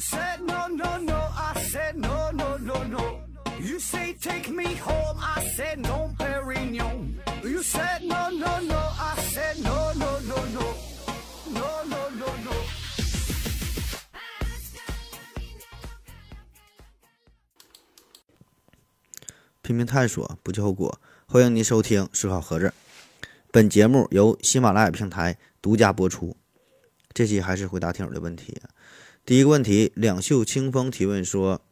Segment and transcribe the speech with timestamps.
[0.00, 3.20] said no no no, I said no no no no.
[3.60, 7.20] You say take me home, I said no, Perignon.
[7.44, 10.74] You said no no no, I said no no no no,
[11.52, 12.52] no no no no.
[19.62, 20.98] 拼命探索，不计后果。
[21.26, 22.72] 欢迎您收听《思考盒子》，
[23.52, 26.34] 本节目由喜马拉雅平台独家播出。
[27.12, 28.60] 这期还是回答听友的问题。
[29.30, 31.62] 第一个问题，两袖清风提问说：“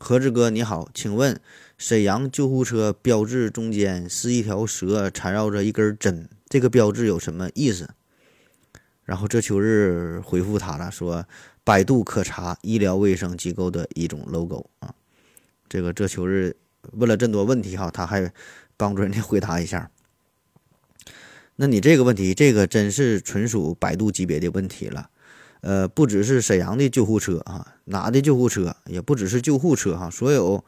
[0.00, 1.40] 何志哥你好，请问
[1.78, 7.90] 沈阳救护车标志中间是一条蛇缠绕着一根针，这个标志有什么意思？”
[9.06, 11.24] 然后这秋日回复他了，说
[11.62, 14.92] ：“百度可查，医疗卫生机构的一种 logo 啊。”
[15.70, 16.56] 这个这秋日。
[16.94, 18.32] 问了这么多问题哈，他还
[18.76, 19.88] 帮助人家回答一下。
[21.54, 25.10] 那你这个问题，这个真是纯属百度级别的问题了。
[25.64, 30.62] 呃，不只是沈阳的救护车啊，哪的救护车，也不只是救护车哈，所有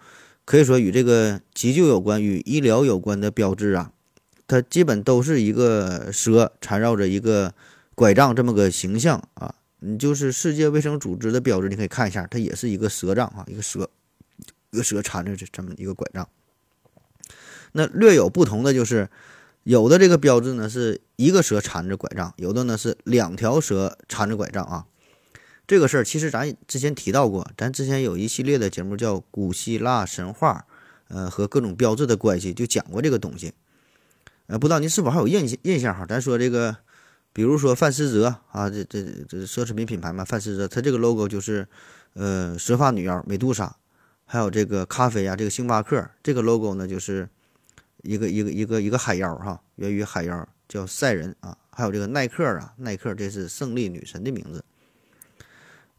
[0.47, 3.93] 可以说与这个急救有关、与医疗有关的标志啊，
[4.49, 7.53] 它基本都是一个蛇缠绕着一个
[7.95, 9.55] 拐杖这么个形象啊。
[9.81, 13.91] 你就是世界卫生组织的标志，你可以看一下，它也是一个蛇杖啊，一个蛇。
[14.73, 16.29] 一个蛇缠着这这么一个拐杖，
[17.73, 19.09] 那略有不同的就是，
[19.67, 24.87] 有的这个标志呢是一个蛇缠着拐杖，有的呢是两条蛇缠着拐杖啊。
[25.67, 30.67] 这个事儿其实咱之前提到过，咱之前有一系列的节目叫《古希腊神话》，
[31.13, 33.55] 呃和各种标志的关系，就讲过这个东西。
[34.47, 36.07] 呃，不知道您是否还有印印象哈？
[36.07, 36.77] 咱说这个，
[37.33, 41.67] 比如说范思哲啊，这这这奢侈品品牌嘛，范思哲，它这个 logo 就是
[42.13, 43.75] 呃蛇发女妖美杜莎。
[44.25, 47.29] 还有这个咖啡啊，这个星巴克这个 logo 呢，就是
[48.07, 51.59] 一个一个一个一个海妖哈，源于海妖叫赛人啊。
[51.71, 54.65] 还有这个耐克啊，耐克这是胜利女神的名字。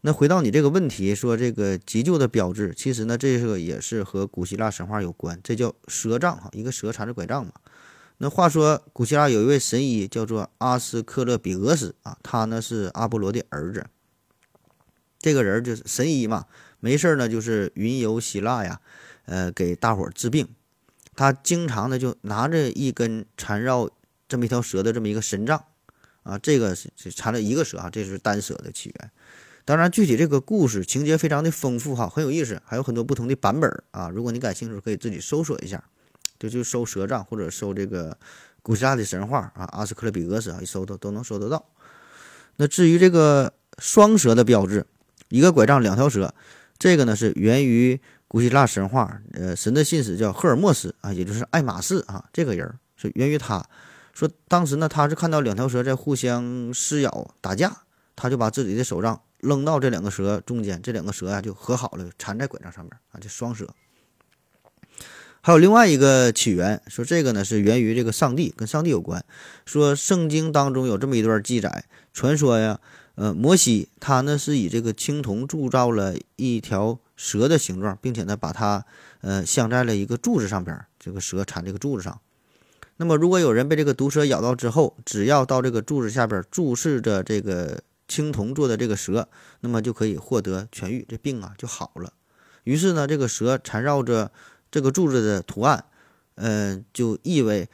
[0.00, 7.52] 那回到你这个问题，说这个急救的标志，其实呢，这个也是和古希腊神话有关，这叫蛇杖哈，一个蛇缠着拐杖嘛。
[8.18, 13.86] 那话说，古希腊有一位神医叫做阿斯克勒比俄斯啊，他呢是阿波罗的儿子，
[15.20, 16.46] 这个人就是神医嘛。
[16.80, 18.80] 没事儿呢，就是云游希腊呀，
[19.26, 20.48] 呃，给大伙儿治病。
[21.18, 23.90] 他经常呢就拿着一根缠绕
[24.28, 25.64] 这么一条蛇的这么一个神杖，
[26.22, 29.10] 啊，这个是缠了一个蛇啊，这是单蛇的起源。
[29.64, 34.08] 当然，具体这个故事情节非常的丰富哈，很有意思，还有很多不同的版本啊。
[34.08, 35.82] 如果你感兴趣，可以自己搜索一下，
[36.38, 38.16] 就就搜蛇杖或者搜这个
[38.62, 41.66] 古希腊的神话啊，阿斯克勒比俄斯啊，一搜都都能搜得到。
[42.58, 44.86] 那至于这个双蛇的标志，
[45.30, 46.32] 一个拐杖，两条蛇。
[46.78, 53.64] 这个呢是源于古希腊神话，呃，神的信使叫赫尔墨斯啊，也就是爱马仕啊，这个人是源于他。
[54.12, 57.84] 说当时呢，他是看到两条蛇在互相撕咬打架，
[58.14, 63.66] 他就把自己的手杖扔到这两个蛇中间，这两个蛇呀就和好了，缠在拐杖上面啊，这双蛇。
[65.40, 69.24] 还有另外一个起源，说这个呢是源于这个上帝，跟上帝有关。
[69.64, 72.78] 说圣经当中有这么一段记载，传说呀。
[73.14, 78.86] 呃，摩西他呢是以这个青铜铸造了一条蛇的形状，并且呢把它
[79.22, 82.20] 呃镶在了一个柱子上边，这个蛇缠这个柱子上。
[82.96, 89.28] 那么如果有人被这个毒蛇咬到之后，只要到这个柱子下边注视着这个青铜做的这个蛇，
[89.60, 92.12] 那么就可以获得痊愈，这病啊就好了。
[92.62, 94.30] 于是呢，这个蛇缠绕着
[94.70, 95.84] 这个柱子的图案，
[96.36, 97.68] 嗯，就意味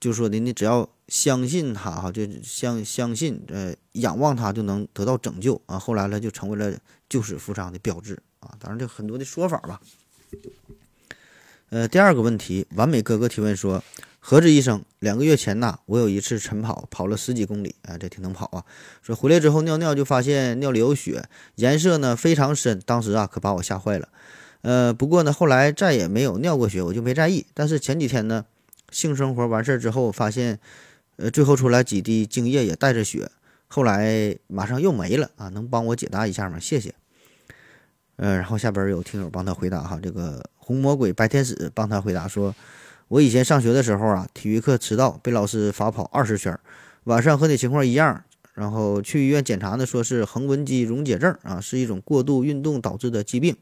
[0.00, 0.88] 就说的你只要。
[1.08, 5.78] 相信他哈，就相相信，呃，仰望他就能得到拯救啊。
[5.78, 6.76] 后来呢，就成为了
[7.08, 8.56] 救死扶伤的标志啊。
[8.58, 9.80] 当然，这很多的说法吧。
[11.70, 13.84] 呃，第二个问题，完美哥哥提问说：
[14.20, 18.64] 何止医生，两个月前呐，我有一次晨跑，跑了十几公里，啊，这挺能跑啊。
[19.02, 24.08] 说回来之后尿尿就发现尿里有血，颜色呢非常深，当时啊可把我吓坏了。
[24.62, 27.46] 呃，不过呢后来再也没有尿过血，我就没在意。
[27.54, 28.46] 但是前几天呢，
[28.90, 30.58] 性生活完事儿之后发现。
[31.20, 33.28] 呃，最后出来几滴精液也带着血，
[33.66, 35.48] 后来马上又没了啊！
[35.48, 36.60] 能帮我解答一下吗？
[36.60, 36.94] 谢谢。
[38.18, 42.52] 呃，然后下边有听友帮他回答哈，这个红魔鬼白天使帮他回答说，
[43.06, 46.58] 我以前上学的时候啊，体育课迟到被老师罚跑二十圈，
[47.04, 48.24] 晚上和你情况一样，
[48.54, 53.56] 然后去医院检查呢，说是横纹肌溶解症啊，是一种过度运动导致的疾病。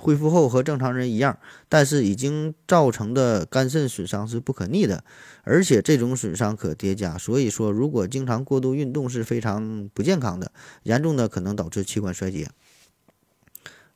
[0.00, 1.36] 恢复后和正常人一样，
[1.68, 5.02] 但是已经造成的肝肾损伤是不可逆的，
[5.42, 7.18] 而且这种损伤可叠加。
[7.18, 10.52] 所以说，如果经常过度运动是非常不健康的，
[10.84, 12.48] 严重的可能导致器官衰竭。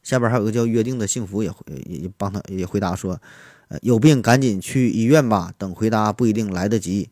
[0.02, 1.50] 下边还有个叫约定的幸福也
[1.86, 3.20] 也也帮他也回答说，
[3.68, 7.08] 呃，有病赶紧去医院吧，等回答不一定来得及。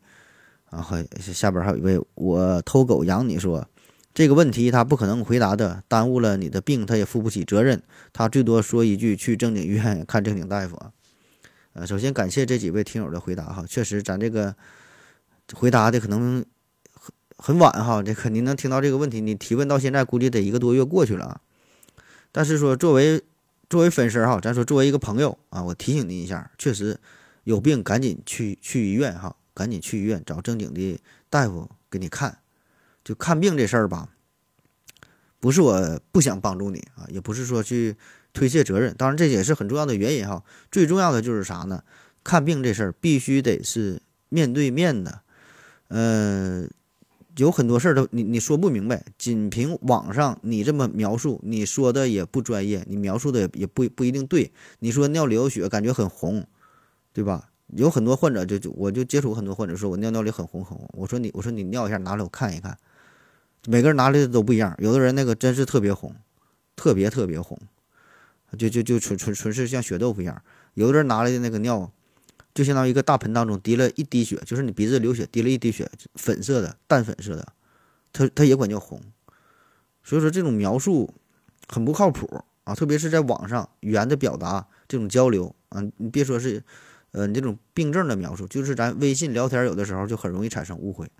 [0.70, 3.66] 然后下边还有一位我偷狗养你说，
[4.12, 7.82] 这个问题他不可能回答的，耽误了你的病，他也负不起责任。
[8.12, 10.92] 他最多说一句去正经医院 看正经大夫啊。
[11.72, 14.54] 呃，首先感谢这几位听友的回答哈，确实咱这个
[15.54, 16.44] 回答的可能
[16.92, 21.40] 很很晚哈，这肯定能听到这个问题，你提问到现在估计得一个多月过去了。
[22.32, 23.22] 但是说作为
[23.68, 26.98] 作为粉丝哈，咱说作为一个朋友啊，我提醒您一下，确实
[27.44, 32.38] 有病赶紧去去医院哈，赶紧去医院找正经的大夫给你看。
[33.02, 34.10] 就看病这事儿吧，
[35.40, 37.96] 不是我不想帮助你啊，也不是说去
[38.32, 40.44] 推卸责任，当然这也是很重要的原因哈。
[40.70, 41.82] 最重要的就是啥呢？
[42.22, 45.22] 看病这事儿必须得是面对面的，
[45.88, 46.68] 呃，
[47.40, 54.52] 有很多事儿都你你说不明白，仅凭网上你这么描述，你说的也不专业，你描述的也也不不一定对。
[54.80, 56.46] 你说尿流血感觉很红，
[57.14, 57.48] 对吧？
[57.76, 62.76] 有很多患者就就我就接触很多患者说我尿尿里很红很红，我说你我说你尿一下拿来我看一看。
[63.66, 66.14] 每个人拿来的都不一样，有的人那个真是特别红，
[66.76, 67.58] 特别特别红，
[68.58, 70.42] 就就就纯纯纯是像血豆腐一样。
[70.74, 71.90] 有的人拿来的那个尿，
[72.54, 77.52] 就相当于一个大盆当中滴了一滴血，就是你鼻子流血滴了一滴血，粉色的淡粉色的，
[78.12, 79.00] 它它也管叫红。
[80.02, 81.12] 所以说这种描述
[81.68, 86.62] 很不靠谱啊，特别是在网上语言的表达这种交流啊，你别说是
[87.12, 91.10] 呃你这种病症的描述，就是咱微信聊天有的时候就很容易产生误会。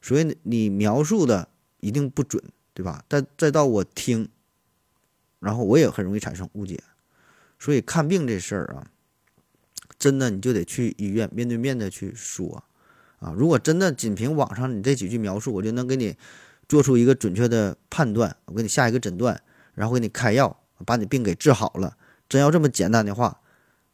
[0.00, 1.48] 所以你描述的。
[1.80, 2.42] 一定不准，
[2.72, 3.04] 对吧？
[3.10, 4.26] 再再到我听，
[5.38, 6.82] 然后我也很容易产生误解，
[7.58, 8.86] 所以看病这事儿啊，
[9.98, 12.64] 真的你就得去医院面对面的去说
[13.18, 13.32] 啊。
[13.36, 16.16] 如果真的仅凭网上你这几句描述，我就能给你
[16.68, 19.42] 做出一个准确的判断，我给你下一个诊断，
[19.74, 21.96] 然后给你开药，把你病给治好了。
[22.28, 23.40] 真要这么简单的话，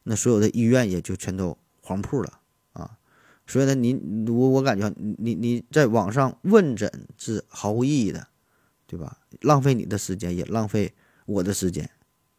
[0.05, 2.41] 那所有的医院也就全都黄铺了
[2.73, 2.99] 啊。
[3.47, 3.95] 所以呢，你
[4.29, 8.29] 我我感觉你你在网上问诊是毫无意义的，
[8.87, 9.19] 对吧？
[9.41, 10.95] 浪费你的时间，也浪费
[11.27, 11.91] 我的时间，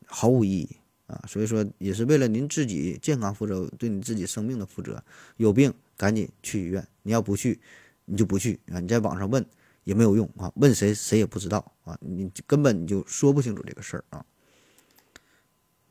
[0.05, 0.77] 毫无意义
[1.11, 1.23] 啊！
[1.27, 5.03] 所以说，也是为了您自己健康负责，对你自己生命的负责。
[5.37, 7.59] 有病赶紧去医院，你要不去，
[8.05, 8.79] 你就不去啊！
[8.79, 9.45] 你在网上问
[9.83, 14.25] 也没有用啊，问谁谁也不知道啊，你根本你就说不清楚这个事儿啊。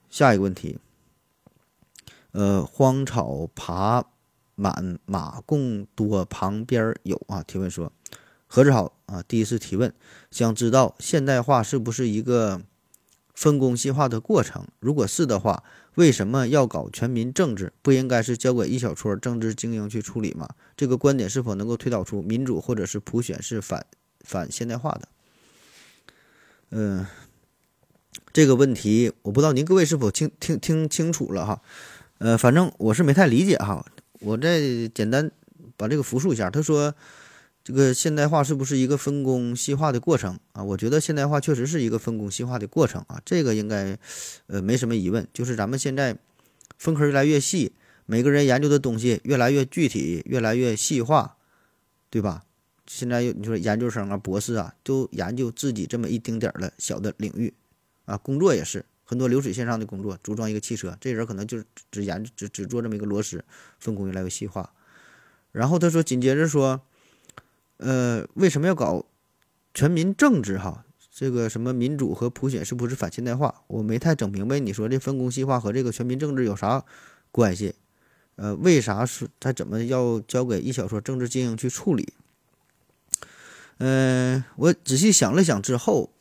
[0.09, 0.79] 下一个问题，
[2.33, 4.07] 呃，荒草爬。
[4.57, 7.43] 满马共多旁边有啊？
[7.43, 7.91] 提问说
[8.47, 9.91] ：“何志好啊，第一次提问，
[10.31, 12.61] 想知道现代化是不是一个
[13.35, 14.67] 分工细化的过程？
[14.79, 15.63] 如果是的话，
[15.95, 17.73] 为什么要搞全民政治？
[17.83, 20.49] 不应该是交给一小撮政治精英去处理吗？
[20.77, 23.87] 这个观点是否能够推导出民主或者是普选是反
[24.21, 25.09] 反现代化的？”
[26.71, 27.07] 嗯，
[28.33, 31.63] 这个问题我不知道您各位是否听听听清楚了哈？
[32.19, 33.85] 呃，反正我是没太理解哈。
[34.21, 34.61] 我再
[34.95, 35.31] 简单
[35.77, 36.51] 把这个复述一下。
[36.51, 36.95] 他说
[37.63, 43.99] ：“这个现代化是不是一个分工细化的过程啊？”我觉得现代化确实是一个分工细化的过程啊，这个应该
[44.47, 45.27] 呃没什么疑问。
[45.33, 46.17] 就是咱们现在
[46.79, 47.73] 分科越来越细，
[48.07, 51.37] 每个人研究的东西越来越具体，越来越细化，
[52.09, 52.45] 对吧？
[52.87, 57.55] 现在你说研究生啊、博士啊，都研究自己这么一丁点儿的小的领域
[58.05, 58.85] 啊，工作也是。
[59.05, 61.61] 很多流水线上的工作，组装一个汽车，这人可能就
[61.91, 63.45] 只研只只做这么一个螺丝，
[63.81, 64.73] 分工越来越细化。
[65.51, 66.81] 然后他说，紧接着说，
[67.81, 69.07] 呃，为什么要搞
[69.73, 70.59] 全民政治？
[70.59, 73.63] 哈，这个什么民主和普选是不是反现代化？
[73.69, 74.59] 我没太整明白。
[74.59, 76.85] 你说这分工细化和这个全民政治有啥
[77.33, 77.75] 关系？
[78.37, 82.13] 呃，为啥是他怎么要交给一小撮政治精英去处理？
[83.79, 86.13] 嗯，我仔细想了想之后，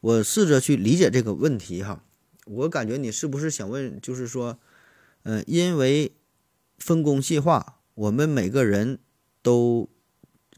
[0.00, 2.04] 我试着去理解这个问题，哈。
[2.44, 4.58] 我感觉你是不是想问，就是说，
[5.22, 6.12] 嗯，因为
[6.78, 8.98] 分工细化，我们每个人
[9.42, 9.88] 都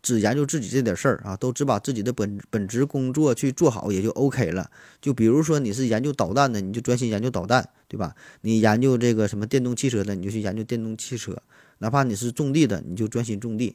[0.02, 4.70] 只研究自己这点事儿啊，都只把自己的本本职工作去做好，也就 OK 了。
[5.00, 8.14] 就比如说你是研究导弹的，你就专心研究导弹，对吧？
[8.42, 11.36] 你研究这个什么电动汽车的，你就去研究电动汽车。
[11.78, 13.74] 哪怕你是种地的，你就专心种地；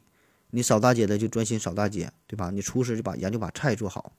[0.51, 2.51] 你扫大街的就专心扫大街，对吧？
[2.51, 4.13] 你厨师就把研究把菜做好。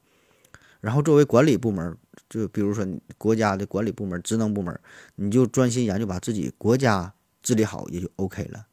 [0.80, 1.96] 然后作为管理部门。
[2.28, 2.84] 就比如说，
[3.18, 4.76] 国家的管理部门、职能部门，
[5.14, 8.66] 你就专心研究，把自己国家治理好，也就 OK 了，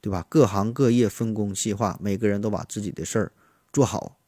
[0.00, 0.24] 对吧？
[0.28, 3.32] 各行各业分工细化，每个人都把自己的事儿
[3.72, 4.18] 做好，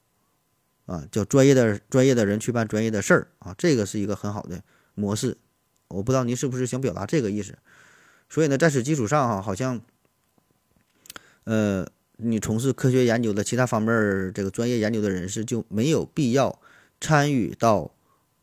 [0.86, 4.62] 啊，叫专业的专业的人去办专业的事儿啊，这个是一个很好的
[4.94, 5.36] 模式。
[5.88, 7.56] 我不知道您是不是想表达这个意思。
[8.28, 9.80] 所以呢，在此基础上哈，好像，
[11.44, 16.60] 呃，你从事科学研究的其他方面这个专业研究的人士就没有必要
[17.00, 17.94] 参与到。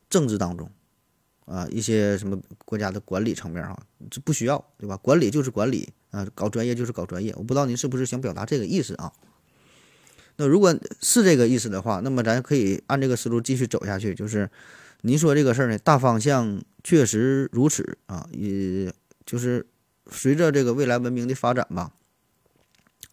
[0.07, 0.69] 政治当中，
[1.45, 4.97] 啊，一些什么国家的管理层面哈，这不需要，对吧？
[4.97, 7.33] 管理就是管理啊，搞专业就是搞专业。
[7.37, 9.13] 我不知道您是不是想表达这个意思啊？
[10.37, 14.49] 那如果是这个意思的话，那么咱可以按这个思路继续走下去，就是
[15.01, 18.91] 您说这个事儿呢，大方向确实如此啊，也
[19.25, 19.65] 就是
[20.11, 21.93] 随着这个未来文明的发展吧，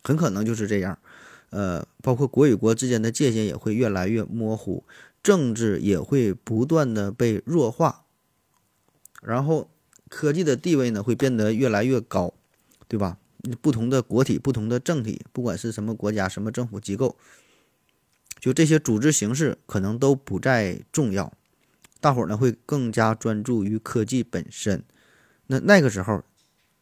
[0.03, 0.99] 很可能就是这样。
[1.51, 4.85] 呃，包括国与国之间的界限也会越来越模糊，
[5.23, 8.02] 政治也会不断的被弱化，
[9.23, 9.71] 然后
[10.09, 12.35] 科技的地位呢会变得越来越高，
[12.89, 13.17] 对吧？
[13.61, 17.17] 不同的国体、不同的政体，不管是什么国家、什么政府机构，
[18.39, 21.33] 就这些组织形式可能都不再重要，
[22.01, 24.85] 大伙儿呢会更加专注于科技本身。
[25.47, 26.23] 那那个时候，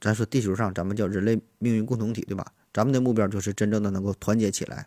[0.01, 2.53] 咱说地球上咱们叫人类命运共同体，对吧？
[2.73, 4.87] 咱们的目标就是真正的能够团结起来，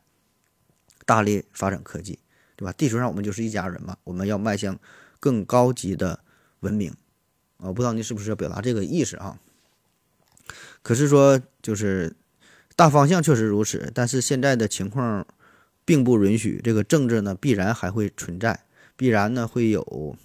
[1.06, 2.20] 大力发展科技，
[2.56, 2.72] 对吧？
[2.74, 4.80] 地球上我们就是一家人嘛，我们要迈向
[5.20, 6.20] 更高级的
[6.60, 6.94] 文明
[7.64, 7.72] 啊！
[7.72, 9.40] 不知道你是不是要表达这个意思啊？
[10.82, 12.14] 可是说就是
[12.76, 15.26] 大方向确实如此，但是现在的情况
[15.86, 18.60] 并不允许，这个政治呢必然还会存在，
[18.96, 20.16] 必然呢会有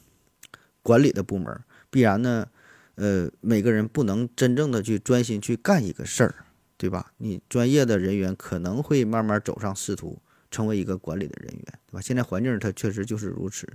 [0.82, 2.48] 管理的部门，必然呢
[2.96, 6.34] 呃每个人不能真正的去专心去干一个事儿。
[6.80, 7.10] 对吧？
[7.16, 10.16] 你专业的人员可能会慢慢走上仕途，
[10.48, 12.00] 成为一个管理的人员，对吧？
[12.00, 13.66] 现在环境它确实就是如此，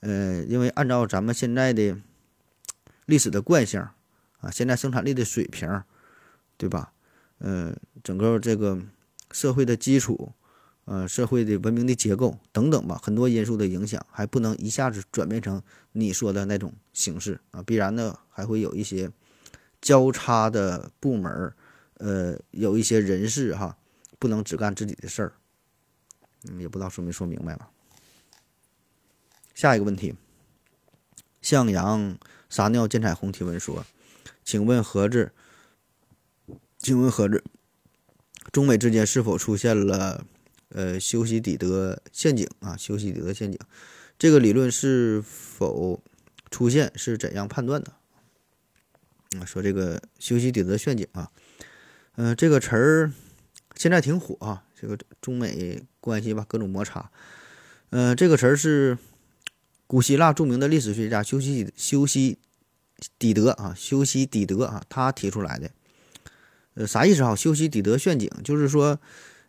[0.00, 1.94] 呃，因为按照咱们现在的
[3.06, 3.80] 历史的惯性
[4.40, 5.82] 啊，现在生产力的水平，
[6.56, 6.92] 对吧？
[7.38, 8.80] 呃，整个这个
[9.30, 10.32] 社会的基础，
[10.84, 19.10] 呃，社会的文明的结构等等吧，很多因素的影响，还不能一下子转变成你说的那种形式啊，必然呢还会有一些
[19.80, 21.52] 交叉的部门。
[21.98, 23.78] 呃，有一些人士哈，
[24.18, 25.32] 不能只干自己的事儿，
[26.48, 27.70] 嗯，也不知道说没说明白吧。
[29.54, 30.12] 下一个问题，
[31.40, 32.18] 向阳
[32.52, 33.86] 撒尿见彩虹提问说
[34.44, 35.32] ：“请问何子？
[36.76, 37.42] 请问何子？
[38.52, 40.26] 中美之间是否出现了
[40.68, 42.76] 呃修昔底德陷阱啊？
[42.76, 43.58] 修昔底德陷阱，
[44.18, 46.02] 这个理论是否
[46.50, 46.92] 出现？
[46.94, 47.94] 是怎样判断的？
[49.40, 51.30] 啊，说这个修昔底德陷阱啊。”
[52.16, 53.12] 嗯，这个词儿
[53.76, 57.10] 现在挺火啊，这个中美关系吧，各种摩擦。
[57.88, 58.98] 嗯，这个词儿是
[59.92, 62.38] 古希腊著名的历史学家修昔修昔
[63.18, 65.70] 底德啊，修昔底德啊，他提出来的。
[66.72, 67.36] 呃，啥意思啊？
[67.36, 68.98] 修昔底德陷阱就是说，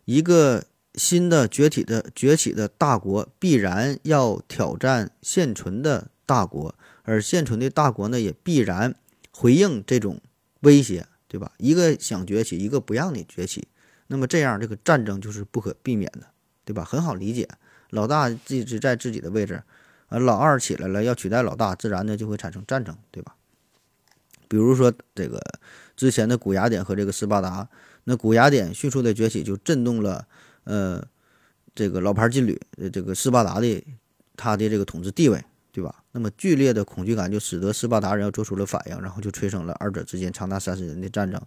[0.04, 6.74] 一个新的崛起的崛起的大国必然要挑战现存的大国，
[7.04, 8.94] 而现存的大国呢，也必然
[9.30, 10.20] 回应这种
[10.60, 11.06] 威胁。
[11.26, 11.52] 对吧？
[11.56, 13.66] 一个想崛起，一个不让你崛起，
[14.08, 16.26] 那么这样这个战争就是不可避免的，
[16.66, 16.84] 对吧？
[16.84, 17.48] 很好理解，
[17.88, 19.62] 老大一直在自己的位置，
[20.08, 23.34] 呃，老二起来了要取代老大，自然呢就会产生战争，对吧？
[24.48, 25.40] 比如说这个
[25.96, 27.68] 之前的古雅典和这个斯巴达，
[28.04, 30.26] 那古雅典迅速的崛起就震动了，
[30.64, 31.04] 呃，
[31.74, 32.60] 这个老牌劲旅，
[32.92, 33.84] 这个斯巴达的
[34.36, 35.42] 他的这个统治地位。
[35.74, 35.92] 对吧？
[36.12, 41.42] 那么剧烈的恐惧感就使得斯巴达人要做出了反应，然后就催生了二者之间长达三十年的战争。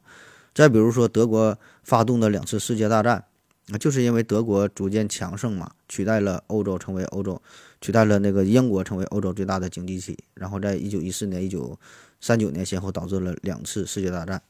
[0.54, 3.24] 再比如说德国发动的两次世界大战，
[3.68, 7.42] 那就是因为德国逐渐强盛嘛，取代了欧洲成为欧洲，
[7.82, 10.18] 取代了那个英国成为欧洲最大的经济体。
[10.34, 11.78] 然后在一九一四年、一九
[12.20, 14.42] 三九年先后导致了两次世界大战。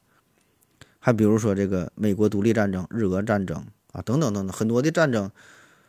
[1.00, 5.32] 还比如说这个美国独立战争、日俄战争啊，等等等等，很多的战争。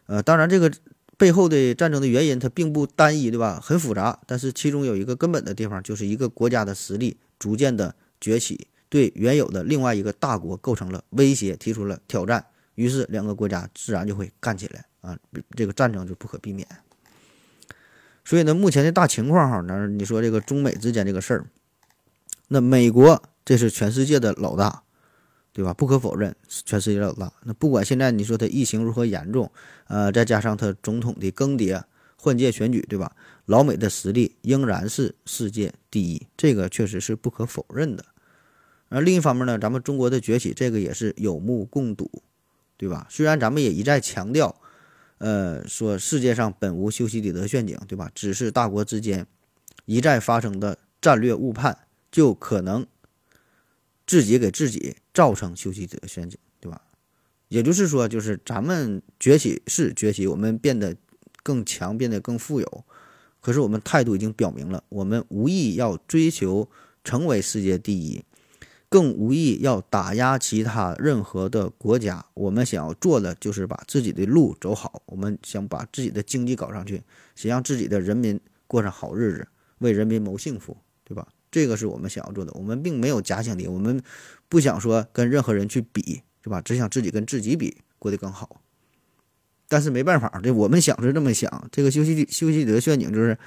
[0.07, 0.73] 呃，当然这个。
[1.19, 3.59] 背后的战争的原因，它并不单一，对吧？
[3.61, 12.47] 很复杂，但是其中有一个根本的地方，就是一个国家的实力逐渐的崛起，对原有的另外一个大国构成了威胁，提出了挑战，
[12.79, 15.19] 于是两个国家自然就会干起来啊，
[15.57, 16.67] 这个战争就不可避免。
[18.25, 21.47] 所以呢，目前的大情况哈，那你说这个中美之间这个事儿，
[22.49, 24.85] 那美国这是全世界的老大。
[25.51, 25.75] 对吧？
[25.75, 27.33] 不可否认，全世界老大。
[27.43, 29.51] 那不管现在你说它疫情如何严重，
[29.89, 31.83] 呃，再加上它总统的更迭、
[32.17, 33.17] 换届选举，对吧？
[33.47, 38.05] 老美的实力仍然是世界第一，这个确实是不可否认的。
[38.89, 42.09] 而另一方面呢，咱们中国的崛起，这个也是有目共睹，
[42.79, 43.07] 对吧？
[43.11, 44.59] 虽然咱们也一再强调，
[45.19, 48.11] 呃，说世界上本无修昔底德陷阱，对吧？
[48.15, 49.27] 只是大国之间
[49.85, 51.77] 一再发生的战略误判，
[52.11, 52.87] 就可能。
[54.07, 56.81] 自己给自己造成修昔底德陷阱，对吧？
[57.49, 60.97] 也就是说，就是咱们崛起是崛起，我们变得
[61.43, 62.85] 更强，变得更富有。
[63.43, 66.71] 可是我们态度已经表明了，我们无意要追求
[67.05, 68.25] 成为世界第一，
[68.89, 72.25] 更无意要打压其他任何的国家。
[72.35, 77.03] 我们想要做的就是把自己的路走好，我们想把自己的经济搞上去，
[77.35, 81.29] 想让自己的人民过上好日子，为人民谋幸福，对吧？
[81.51, 84.03] 这个是我们想要做的，我们并没有假想敌，我们
[84.49, 86.61] 不想说跟任何人去比，是吧？
[86.61, 88.61] 只想自己跟自己比，过得更好。
[89.67, 91.69] 但是没办法，这我们想是这么想。
[91.71, 93.39] 这个修昔修昔底德陷阱就是，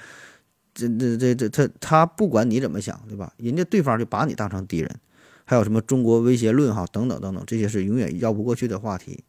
[0.72, 3.32] 这这这这他他不管你怎么想，对吧？
[3.38, 5.00] 人家对方就把你当成敌人。
[5.44, 9.24] 还有什么中国威胁论哈等等等等，这些是永远绕不过去的话题，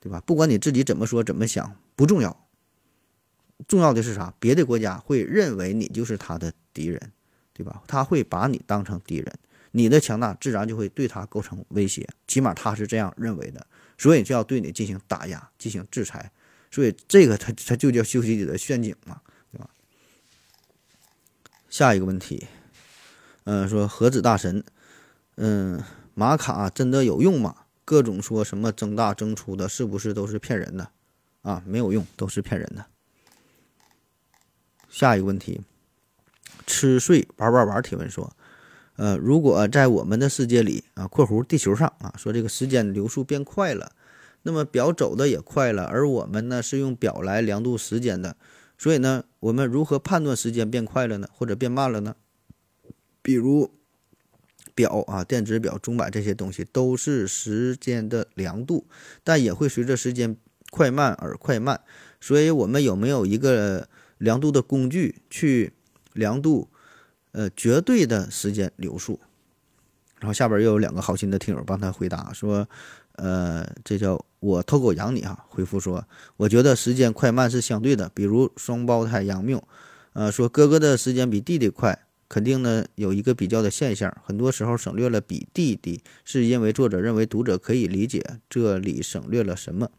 [0.00, 0.20] 对吧？
[0.26, 2.48] 不管你自己怎么说怎么想，不重要，
[3.68, 4.34] 重要的是啥？
[4.40, 7.12] 别的国家会认为你就是他的敌人，
[7.52, 7.82] 对吧？
[7.86, 9.32] 他会把你当成敌人，
[9.72, 13.66] 你的强大自然就会对他构成威胁，起码他是这样认为的，
[13.98, 16.32] 所以就要对你进行打压、进行制裁。
[16.70, 19.20] 所以这个它它就叫修昔底德陷阱嘛，
[19.52, 19.68] 对吧？
[21.68, 22.46] 下一个问题，
[23.44, 24.64] 嗯，说何子大神。
[25.42, 25.82] 嗯，
[26.12, 27.54] 玛卡真的有用吗？
[27.86, 30.90] 各种说什么增大增粗的，是不是都是骗人的？
[31.40, 32.84] 啊，没有用，都是骗人的。
[34.90, 35.62] 下一个问题，
[36.66, 38.36] 吃睡玩玩玩提问说，
[38.96, 43.92] 呃，如果在我们的世界里啊（括弧地球上啊），说这个时间流速变快了，
[44.42, 48.36] 那么表走的也快了，而我们呢是用表来量度时间的，
[48.76, 52.14] 所以呢，我们如何判断时间变快了呢，或者变慢了呢？
[53.22, 53.72] 比如。
[54.80, 58.86] 表啊，电子表、钟摆这些东西都是时间的量度，
[59.22, 60.36] 但也会随着时间
[60.70, 61.80] 快慢而快慢。
[62.18, 65.74] 所以，我们有没有一个量度的工具去
[66.14, 66.68] 量度
[67.32, 69.20] 呃绝对的时间流速？
[70.18, 72.66] 然后下边又有两个好心的听友帮他回答说，
[73.16, 75.44] 呃，这叫我偷狗养你啊。
[75.48, 76.06] 回复说，
[76.36, 79.62] 我觉得时间快慢是相对的，比如双胞胎杨谬，
[80.14, 82.06] 呃，说哥哥的时间比弟弟快。
[82.30, 89.90] 肯定呢有一个比较的现象，很多时候省略了比弟弟，是因为作者认为读者可以理解这里省略了什么。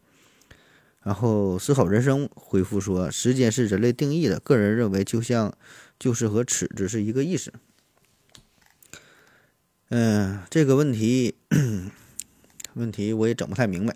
[1.02, 5.54] 然后思考人生回复说，时间是人类定义的，个人认为就像
[5.98, 7.52] 就是和尺子是一个意思。
[9.90, 11.34] 嗯，这个问题
[12.72, 13.94] 问题我也整不太明白。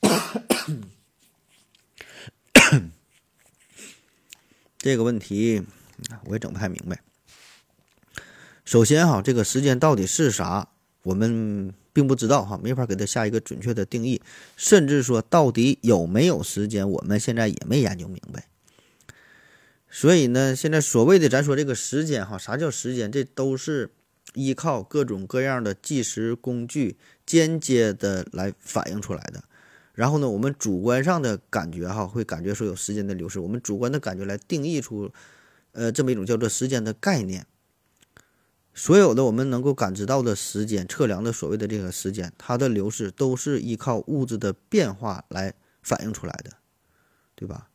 [4.78, 5.62] 这个问题
[6.24, 6.98] 我也整不太明白。
[8.68, 10.68] 首先哈，这个时间到底是啥，
[11.02, 14.20] 我们并不知道哈，没法给它下一个准确的定义，
[14.58, 18.46] 甚至说到底有没有时间，我们现在也没研究明白。
[19.88, 23.10] 所以呢，现在所谓的咱说这个时间哈，啥叫时间？
[23.10, 23.90] 这都是
[24.34, 29.44] 依靠各种各样的计时工具间接的来反映出来的。
[29.94, 35.10] 然后呢，我们主观上的感觉哈，会感觉说有时间的流逝，我们主观的感觉来定义出，
[35.72, 37.46] 呃，这么一种叫做时间的概念。
[38.78, 46.52] 所有的我们能够感知到的时间测量的所谓的这个时间，它的流逝都是依靠物质的变化来反映出来的，
[47.34, 47.70] 对吧？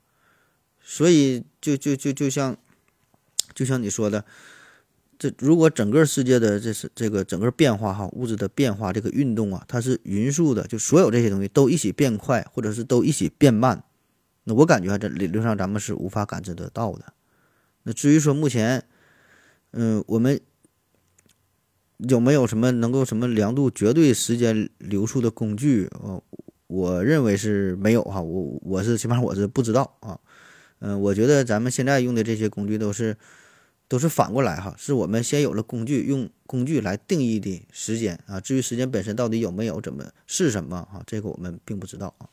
[0.82, 2.56] 所以就就就就像
[3.54, 4.24] 就像你说的，
[5.20, 13.84] 这如果整个世界的这是这个整个变化哈，物质的变化这个运动啊，它是匀速的，就所有这些东西都一起变快，或者是都一起变慢，
[14.46, 17.12] 那我感觉这理论上咱们是无法感知得到的。
[17.84, 18.86] 那至于说目前，
[19.72, 20.40] 嗯，我们。
[21.98, 25.90] 有没有什么能够什么量度绝对时间流速的工具？
[26.02, 26.22] 呃，
[26.68, 28.22] 我认为是没有哈。
[28.22, 30.20] 我我是起码我是不知道啊。
[30.80, 33.16] 嗯，我觉得咱们现在用的这些工具都是
[33.88, 38.40] 都是反过来哈，是我们先有了工具，用工具来定义的时间啊。
[38.40, 41.02] 至于时间本身到底有没有，怎么是什么啊？
[41.08, 42.28] 这个我们并不知道啊。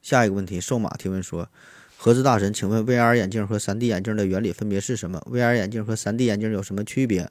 [0.00, 1.50] 下一个问题，瘦马提问说：
[2.00, 7.28] 盒子大神，请问 VR 眼镜和 3D 眼镜的原理分别是什么？VR 眼镜和 3D 眼镜有什么区别？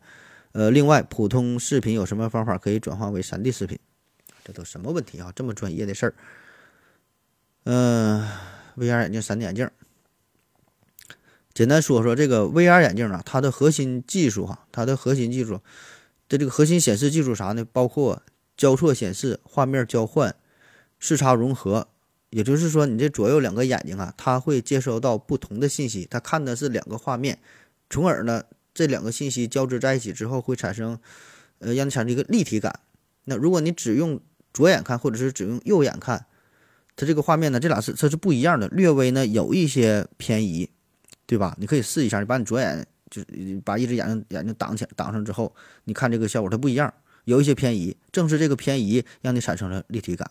[0.52, 3.80] 呃，另外，普通视频有什么方法可以转化为 3D 视频？
[4.44, 5.32] 这都什么问题啊？
[5.34, 6.14] 这么专业的事儿。
[7.64, 8.28] 嗯
[8.76, 9.70] ，VR 眼镜、3D 眼镜，
[11.54, 15.62] 简单说说这个 VR 眼镜啊，它的核心技术哈，它的核心技术
[16.28, 17.64] 的这个核心显示技术啥呢？
[17.64, 18.22] 包括
[18.58, 20.36] 交错显示、画面交换、
[21.00, 21.88] 视差融合。
[22.30, 27.40] 也就是说，你这左右两个眼睛啊，它会接收到不同的信息，它看的是两个画面，
[27.90, 28.44] 从而呢。
[28.78, 31.00] 这两个信息交织在一起之后，会产生，
[31.58, 32.80] 呃，让你产生一个立体感。
[33.24, 34.22] 那如果你只用
[34.54, 36.28] 左眼看，或者是只用右眼看，
[36.96, 40.70] 它这个画面呢，这俩是它是不一样的，略微呢有一些偏移，
[41.26, 41.58] 对吧？
[41.60, 47.98] 你可以试一下，你把你左眼就是把一只眼睛眼睛挡起来挡上之后，你看这个效果它不一样，有一些偏移。
[48.12, 50.30] 正是这个偏移让你产生了立体感。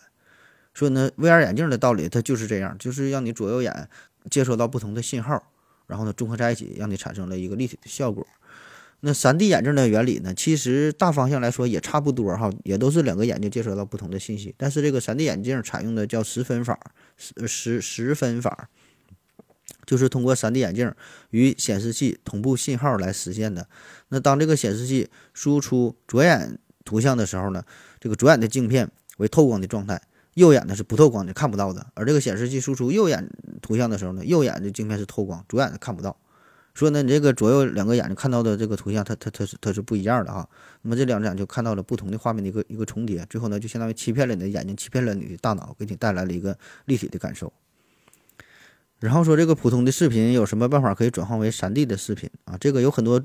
[0.76, 3.88] 所以呢，VR 眼镜的道理它就是这样，就是让你左右眼
[4.30, 5.42] 接收到不同的信号。
[5.86, 8.26] 然后呢，综合在一起，让你产生了一个立体的效果。
[9.00, 10.34] 那 3D 眼镜的原理呢？
[10.34, 14.54] 其实大方向来说也差不多哈，也都是两个眼睛接收到不同的信息。
[14.58, 16.78] 但是这个 3D 眼镜采用的叫十分法，
[17.16, 18.68] 十十十分法，
[19.86, 20.92] 就是通过 3D 眼镜
[21.30, 23.68] 与显示器同步信号来实现的。
[24.08, 27.64] 那当这个显示器输出左眼图像的时候呢，
[28.00, 30.02] 这个左眼的镜片为透光的状态，
[30.36, 31.86] 右眼呢是不透光的，看不到的。
[31.94, 33.26] 而这个显示器输出右眼
[33.62, 36.14] 图像的时候呢，右眼的镜片是透光，左眼的看不到。
[36.74, 40.46] 所以呢，你这个左右两个眼睛看到的这个图像，它它它是它是不一样的哈。
[40.82, 47.50] 那么这两只眼就看到了不同的画面的一个一个重叠，最后呢就相当于欺骗了你的眼睛，欺骗了你的大脑，给你带来了一个立体的感受。
[49.00, 52.58] 然后说这个普通的视频有什么办法可以转换为 3D 的视频啊？
[52.60, 53.22] 这个有很多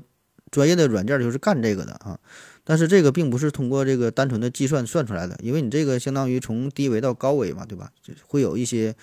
[0.50, 2.18] 专业的软件就是干这个的啊。
[2.64, 7.92] 但是这个并不是通过这个单纯的计算算出来的，因为你这个相当于从低维到高维嘛，对吧？
[8.26, 8.94] 会有一些。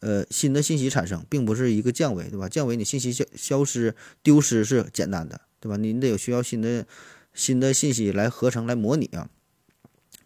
[0.00, 2.46] 呃，新的信息产生并不是一个降维，对吧？
[2.46, 5.78] 降维你信息消消失、丢失是简单的，对吧？
[5.78, 6.86] 你得有需要新的
[7.32, 9.30] 新的信息来合成、来模拟啊。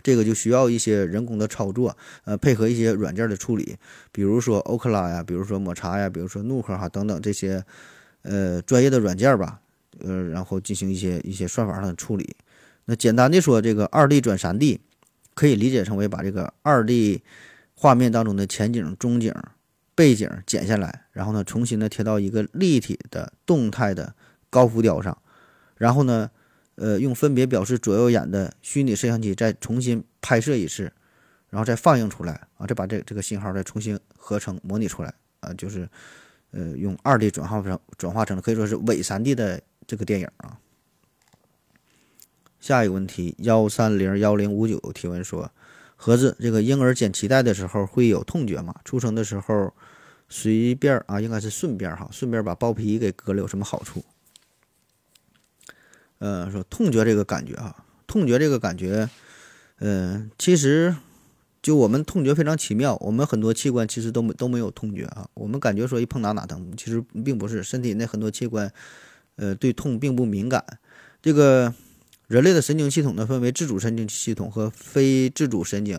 [0.02, 3.76] 这个就需要一些人工的操作，呃，配合一些软件的处理，
[4.10, 7.64] 比如说欧克拉呀，比如说抹茶呀，比如说怒克哈等等这些
[8.22, 9.60] 呃专业的软件吧，
[10.00, 12.34] 呃，然后进行一些一些算法上的处理。
[12.88, 14.80] 那简单的说，这个二 D 转三 D
[15.34, 17.22] 可以理解成为把这个二 D
[17.74, 19.32] 画面当中的前景、中景。
[19.94, 24.14] 背景剪下来，然后呢，重新的贴到一个立体的动态的
[24.48, 25.20] 高浮雕上，
[25.76, 26.30] 然后呢，
[26.76, 30.92] 呃，用分别表示左右眼的虚拟摄像机再重新拍摄一次，
[31.50, 35.88] 然后再放映出来啊，再把这这个信号再重新合成模拟出来啊，就是，
[36.52, 40.56] 呃，用二 D 转化成转化成了可以说是伪三 D 的这个电影啊。
[42.60, 45.50] 下一个问题，幺三零幺零五九提问说。
[46.00, 48.72] 盒子，这个婴儿剪脐带的时候会有痛觉吗？
[48.84, 49.74] 出生的时候
[50.28, 54.04] 随便啊，应该是顺便哈，顺便把包皮给割了有什么好处？
[56.20, 59.10] 呃，说痛觉这个感觉啊，痛觉这个感觉，
[59.80, 60.94] 嗯，其实
[61.60, 68.72] 就我们痛觉非常奇妙，我们很多器官其实都没都没有痛觉啊，我们感觉说一碰哪哪疼，其实并不是，身体内很多器官，
[69.34, 70.64] 呃，对痛并不敏感，
[71.20, 71.74] 这个。
[72.28, 75.98] 人类的神经系统呢，分为自主神经系统和非自主神经。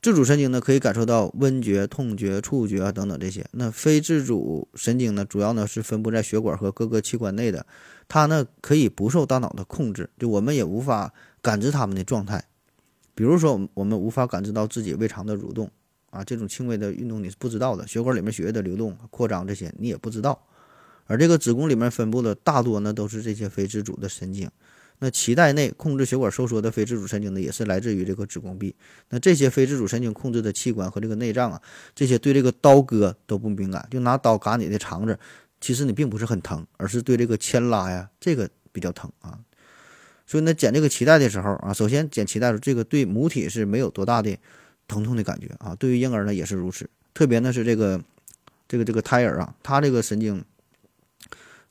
[0.00, 3.44] 自主神经呢，可以感受到温觉、痛觉、触觉啊等等这些。
[3.50, 7.66] 那非自主神经呢，主要呢是分布在血管和各个器官内的。
[8.06, 12.44] 它呢可以不受大脑的控制，就我们也无法感知它们的状态。
[13.16, 15.68] 比如说，我们无法感知到自己胃肠的蠕动
[16.10, 17.84] 啊，这种轻微的运动你是不知道的。
[17.84, 20.40] 血管里面血液的流动、扩张这些你也不知道。
[21.06, 24.48] 而这个子宫里面分布的大多呢，都是这些非自主的神经。
[25.00, 28.74] 那脐带内控制血管收缩的非自主神经呢，也是来自于这个子宫壁。
[29.10, 31.62] 那这些非自主神经控制的器官和这个内脏啊，
[31.94, 35.16] 这些对这个刀割都不敏感，就拿刀割你的肠子，
[35.60, 39.38] 其实你并不是很疼，而是对这个牵拉呀，这个比较疼啊。
[40.26, 44.36] 所以呢，剪这个脐带的时候啊，首先剪脐带的时候，这个对母体是没有多大的
[44.88, 45.76] 疼痛的感觉啊。
[45.76, 48.02] 对于婴儿呢也是如此，特别呢是这个
[48.66, 50.44] 这个这个胎儿啊，他这个神经，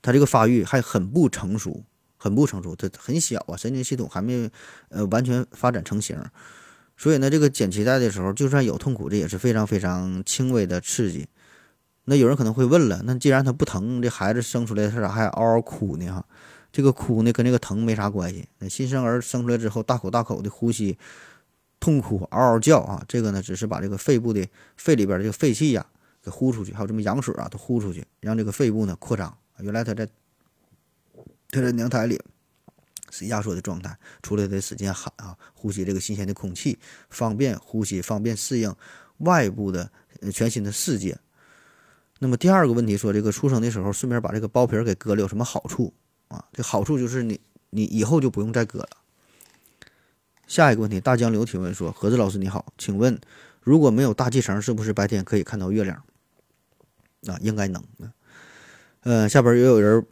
[0.02, 1.84] 他这个发育还很不成熟。
[2.18, 4.50] 很不成熟，它很小啊，神经系统还没
[4.90, 6.20] 呃完全发展成型，
[6.98, 11.28] 所以呢，这个剪脐带的时候，就算有痛苦，这也是非常非常轻微的刺激。
[12.06, 16.08] 那有人可能会问了，那既然他不疼，这孩子生出来他咋还嗷嗷哭呢？
[16.08, 16.26] 哈，
[16.72, 18.48] 这个哭呢跟这个疼没啥关系。
[18.58, 20.98] 那新生儿生出来之后，大口大口的呼吸，
[21.80, 25.86] 痛苦嗷嗷叫啊，这个呢只是把这个肺部的肺里边这个废气呀
[26.24, 29.38] 给呼出去，还有这么羊水啊都呼出去，让这个肺部呢扩张。
[29.60, 30.08] 原来他在。
[31.50, 32.22] 他在娘胎里
[33.10, 36.78] 是压缩的状态，出来得使劲喊啊，呼吸这个新鲜的空气，
[37.10, 38.76] 方便呼吸，方便适应
[39.20, 39.90] 外部的
[40.34, 41.18] 全新的世界。
[42.20, 45.94] 那么第二个问题说，这个出生的时候顺便把这个包皮给割了有什么好处
[46.28, 46.44] 啊？
[46.52, 48.90] 这好处就是你你以后就不用再割了。
[50.46, 53.18] 下一个问题，大江流提问说：何子老师你好，请问
[53.62, 56.04] 如果没有大气层，是不是白天可以看到月亮？
[57.28, 57.82] 啊，应该能。
[59.02, 60.06] 呃，下边也有人。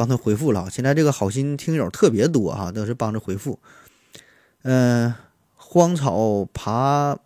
[0.00, 3.58] 帮他回复了，现在这个好心听友特别多哈，都是帮着回复。
[4.62, 5.12] 嗯，
[5.56, 7.18] 荒草爬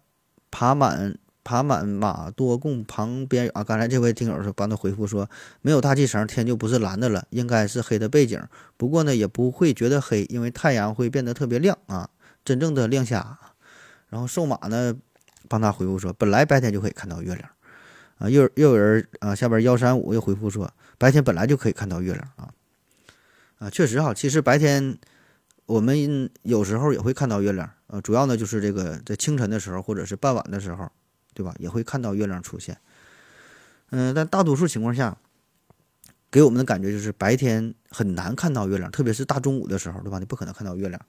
[0.51, 5.31] 爬满爬满马多贡旁边啊，刚才这位听友是帮他回复说，
[5.63, 8.43] 没有大气层，天就不是蓝的了，应该是黑的背景。
[8.77, 12.11] 不过呢，也不会觉得黑，因为太阳会变得特别亮啊，
[12.45, 13.39] 真正的亮瞎。
[14.09, 14.97] 然后瘦马呢，
[15.49, 17.49] 帮他回复说，本来白天就可以看到月亮
[18.19, 18.29] 啊。
[18.29, 22.51] 又又有人啊，下边幺三五又回复说，白天本来就可以看到月亮啊。
[23.65, 24.99] 啊，确实哈，其实白天
[25.65, 30.87] 我们有时候也会看到月亮，呃，主要呢就是这个在清晨的时候或者是傍晚的时候，
[31.33, 31.55] 对吧？
[31.59, 32.77] 也会看到月亮出现。
[33.89, 35.17] 嗯，但大多数情况下，
[36.31, 40.19] 给我们的感觉就是白天很难看到月亮，特别是大中午的时候，对吧？
[40.19, 41.01] 你不可能看到月亮。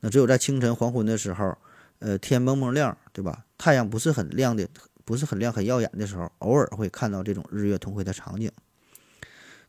[0.00, 1.58] 那只有在清晨黄昏的时候，
[1.98, 3.44] 呃，天蒙蒙亮，对吧？
[3.58, 4.66] 太阳不是很亮的，
[5.04, 8.50] 不是很亮很耀眼的时候，偶尔会看到这种日月同辉的场景。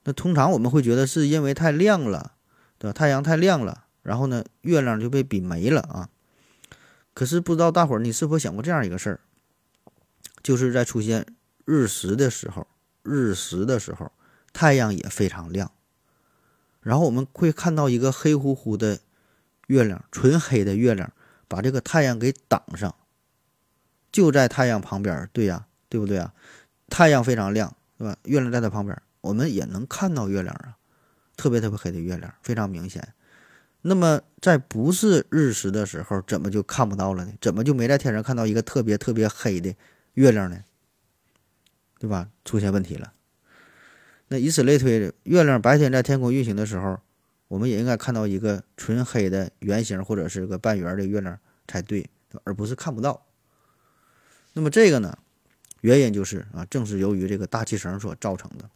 [0.04, 2.34] 那通常我们会觉得是因为太亮了，
[2.78, 2.94] 对吧？
[2.94, 6.10] 太阳太亮了，然后呢，月亮就被比没了啊。
[7.14, 9.20] 可是不知道大伙儿你是否想过这样一个事儿？
[10.42, 11.26] 就是在出现
[11.66, 12.66] 日食的时候，
[13.04, 14.12] 日食的时候，
[14.54, 15.72] 太阳也非常亮，
[16.82, 19.00] 然后我们会看到一个黑乎乎的
[19.68, 21.14] 月亮，纯黑的月亮，
[21.48, 22.96] 把这个太阳给挡上，
[24.12, 26.34] 就在太阳旁边，对呀，对不对啊？
[26.90, 28.18] 太阳非常亮，对吧？
[28.24, 30.78] 月亮在它旁边，我们也能看到月亮啊，
[31.38, 33.14] 特别特别黑的月亮，非常明显。
[33.84, 37.34] 那么在不是日食的时候，怎么就看不到了呢？
[37.42, 39.74] 怎么就没在天上看到一个特别特别黑的
[40.14, 40.64] 月亮呢？
[41.98, 42.30] 对吧？
[42.46, 43.14] 出现问题了。
[44.28, 47.00] 那以此类推，月亮白天在天空运行的时候，
[47.48, 52.10] 我们也应该看到一个纯黑的圆形或者是个半圆的月亮才对，
[52.44, 53.26] 而不是看不到。
[54.54, 55.18] 那么这个呢，
[55.82, 58.70] 原因就是啊，正是由于这个大气层所造成的，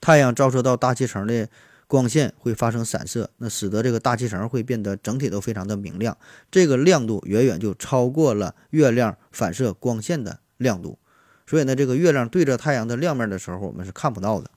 [0.00, 1.48] 太阳照射到大气层的。
[1.90, 6.16] 光线会发生散射，那使得这个大气层会变得整体都非常的明亮，
[6.48, 11.00] 这个亮度远远就超过了月亮反射光线的亮度，
[11.48, 14.48] 所以呢，这个月亮对着太阳的亮面的时候，我们是看不到的，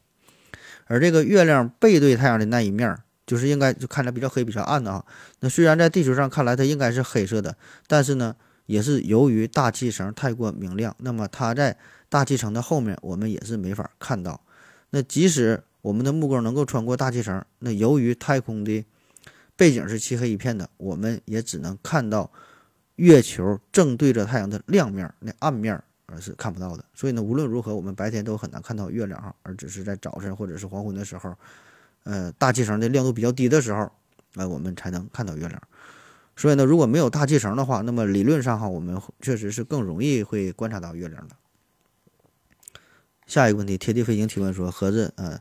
[0.86, 5.04] 而这个月亮背对太阳的那一面，就是应该就看着比较黑、比较暗的啊。
[5.40, 8.36] 那虽然在地球上看来它应该是黑色的，但是呢，
[8.68, 11.76] 也是由于大气层太过明亮，那么它在
[12.10, 14.40] 大气层的后面，我们也是没法看到。
[14.96, 18.86] 那即使我们的目光能够穿过大气层，那由于太空的
[19.56, 22.32] 背景是漆黑一片的，我们也只能看到
[22.98, 26.86] 月球正对着太阳的亮面，那暗面而是看不到的。
[26.94, 31.34] 所以呢，无论如何，我们白天都很难看到月亮哈，而只是在早晨或者是黄昏的时候，
[32.04, 33.92] 呃，大气层的亮度比较低的时候，
[34.36, 35.60] 呃，我们才能看到月亮。
[36.36, 41.36] 所以呢，如果没有大气层的话，那么理论上哈，我们确实是更容易会观察到月亮的。
[43.34, 45.40] 下一个问题，贴地飞行提问说：盒子，呃。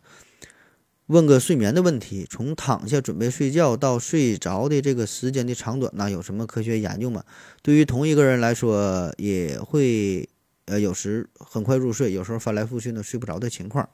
[1.09, 7.22] 问个睡眠的问题，从躺下准备睡觉到睡着的这个时间的长短呢，有什么科学研究吗？
[7.61, 10.26] 对于同一个人来说，也会
[10.66, 13.87] 呃有时很快入睡，有时候翻来覆去呢睡不着的情况。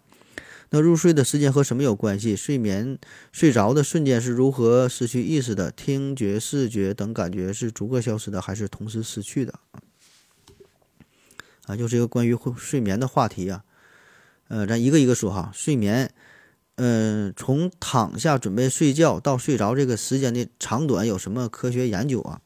[0.70, 2.36] 那入睡的时间和什么有关系？
[2.36, 2.98] 睡眠
[3.32, 5.72] 睡着的瞬间是如何失去意识的？
[5.72, 9.58] 听觉、视觉等感觉是逐个消失的，还是同时失去的？
[11.64, 13.64] 啊，就是一个关于睡眠的话题啊。
[14.48, 16.10] 呃，咱一个一个说哈，睡眠。
[16.80, 22.40] 嗯，从躺下准备睡觉到睡着这个时间的长短有什么科学研究啊？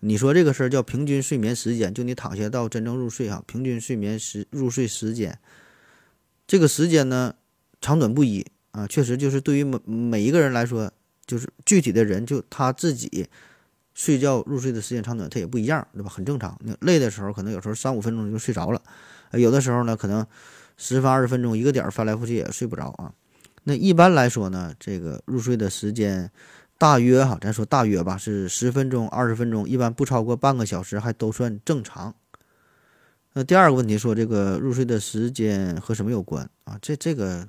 [0.00, 5.38] 你说这个事儿叫平均睡眠时间，就你躺下到真正入睡哈，平均睡眠时入睡时间，
[6.46, 7.34] 这个时间呢
[7.80, 10.92] 长短不一啊，确实就是对于每每一个人来说，
[11.26, 13.26] 就是具体的人就他自己
[13.94, 16.10] 睡觉入睡的时间长短他也不一样，对吧？
[16.10, 16.56] 很正常。
[16.80, 18.82] 累的时候可能有时候三五分钟就睡着了，
[19.32, 20.26] 有的时候呢可能
[20.78, 23.12] 十分二十分钟一个点翻来覆去也睡不着啊。
[23.64, 26.30] 那一般来说呢，这个入睡的时间
[26.78, 32.14] 大约哈，咱说大约吧，是十分钟、二十分钟，一般不超过半个小时，还都算正常。
[33.34, 36.78] 那第二个问题说，这个入睡的时间和什么有关啊？
[36.80, 37.46] 这这个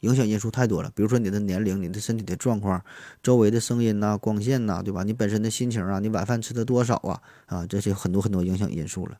[0.00, 2.82] 影响因素太多了，比如说你的年龄、你的身体的状况、
[3.22, 5.04] 周围的声音呐、光线呐，对吧？
[5.04, 7.22] 你本身的心情啊，你晚饭吃的多少啊？
[7.46, 9.18] 啊，这些很多很多影响因素了。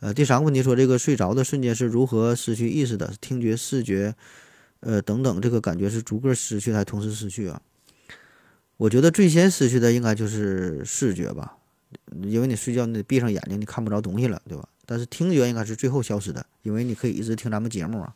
[0.00, 3.12] 呃，第三个问题说，这个睡着的瞬间是如何失去意识的？
[3.20, 4.14] 听觉、视觉。
[4.80, 7.60] 呃，等等，这个感觉是逐个失去还同时失去啊？
[8.78, 11.58] 我觉得最先失去的应该就是视觉吧，
[12.22, 14.66] 因为你睡觉你得闭上眼睛，你看不着东西了，对吧？
[14.86, 18.14] 但是听觉应该是最后消失的，因为你可以一直听咱们节目啊。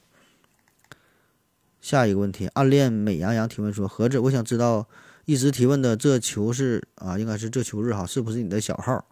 [1.82, 4.88] 下一个问题，暗恋美羊羊提问说：何子，我想知道
[5.26, 9.04] 一直提问的这球是啊，应该是这球日哈，是不是你的小号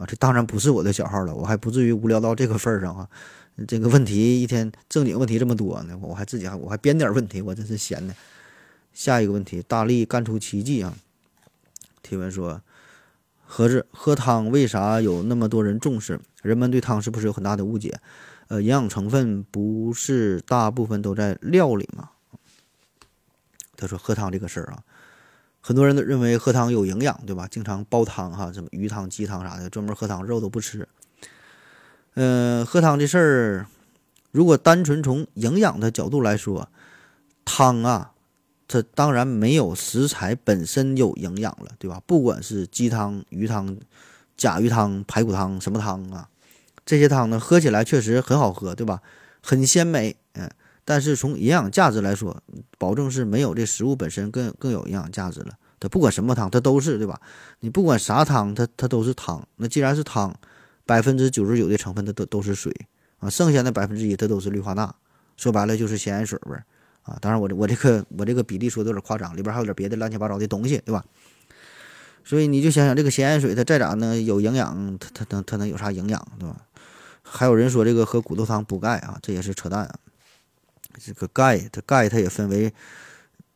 [0.00, 0.06] 啊？
[0.08, 3.08] 这当然不是我的小号了，我还不至于无聊到这个份儿上啊。
[3.68, 8.14] 这个问题一天正经问题这么多呢，我还自己还我还编点问题，我真是闲的。
[8.92, 10.94] 下一个问题，大力干出奇迹啊！
[12.02, 12.62] 提问说：
[13.44, 16.18] 何子喝汤为啥有那么多人重视？
[16.42, 18.00] 人们对汤是不是有很大的误解？
[18.48, 22.10] 呃，营养成分不是大部分都在料里吗？
[23.76, 24.82] 他说喝汤这个事儿啊，
[25.60, 27.46] 很多人都认为喝汤有营养，对吧？
[27.50, 30.88] 经常煲汤哈，什么鱼汤、鸡汤啥的，专门喝汤，肉都不吃。
[32.14, 33.66] 嗯，喝汤这事儿，
[34.32, 36.68] 如果单纯从营养的角度来说，
[37.44, 38.12] 汤啊，
[38.66, 42.00] 它当然没有食材本身有营养了，对吧？
[42.06, 43.76] 不管是鸡汤、鱼汤、
[44.36, 46.28] 甲鱼汤、排骨汤，什么汤啊，
[46.86, 49.02] 这些汤呢，喝起来确实很好喝，对吧？
[49.42, 50.16] 很鲜美，
[50.90, 52.42] 但是从营养价值来说，
[52.76, 55.56] 保证是没有这食物本身更更有营养价值了。
[55.78, 57.20] 它不管什么汤，它都是，对吧？
[57.60, 59.46] 你不管啥汤，它它都是汤。
[59.56, 60.34] 那既然是汤。
[60.86, 62.74] 百分之九十九的成分它都都是水
[63.20, 64.92] 啊，剩下的百分之一它都是氯化钠，
[65.36, 66.64] 说白了就是咸盐水味儿
[67.04, 67.16] 啊。
[67.20, 71.04] 当然我这我这个我这个比例说的有点夸张，里边还有点别的乱七八糟的东西，对吧？
[72.24, 76.56] 所以你就想想这个咸盐水它再咋呢有营养，它它能它能有啥营养，对吧？
[77.22, 79.94] 还有人说这个喝骨头汤补钙啊，这也是扯淡啊。
[80.98, 82.72] 这个钙，它钙它也分为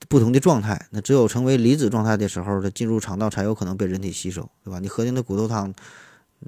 [0.09, 4.79] 不同的状态，那只有成为离子状态的时候，它进入肠道才有可能被人体吸收，对吧？
[4.79, 5.73] 你喝的那骨头汤，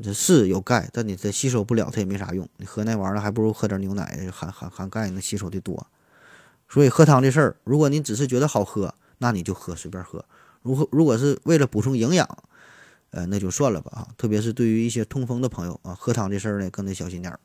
[0.02, 2.48] 这是有钙，但你这吸收不了，它也没啥用。
[2.58, 5.86] 你喝那玩意儿还不如喝点牛奶，含含含钙能吸收的多。
[6.68, 10.24] 所以喝汤这事儿，如果你只是觉得好喝，那你就喝，随便喝。
[10.62, 12.28] 如果如果是为了补充营养，
[13.10, 14.08] 呃，那就算了吧啊。
[14.18, 17.40] 特别是对于一些痛风的朋友啊，喝汤这事儿呢，更得小心点儿。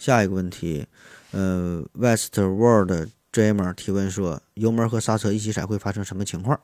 [0.00, 0.86] 下一个问题，
[1.32, 2.90] 呃，West World
[3.30, 6.58] Dreamer 提问说，油门和刹车一起踩会发生什么情况？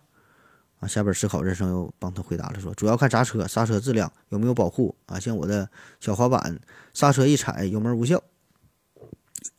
[0.81, 5.21] 啊，下边思考人生又帮他回答了说，主要看刹车，刹车质量有没有保护啊。
[5.21, 5.69] 像我的
[6.01, 6.59] 小滑板，
[6.95, 8.23] 刹车一踩，油门无效。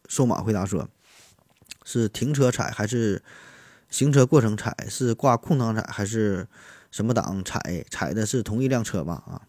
[0.09, 0.89] 瘦马回答说，
[1.85, 3.23] 是停车踩还是？
[3.89, 6.45] 行车过程踩是挂空档踩还是
[6.91, 7.85] 什么档踩？
[7.89, 9.23] 踩的是同一辆车吧？
[9.25, 9.47] 啊，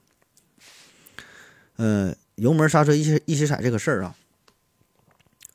[1.74, 4.14] 呃，油门刹车一起一起踩这个事儿啊，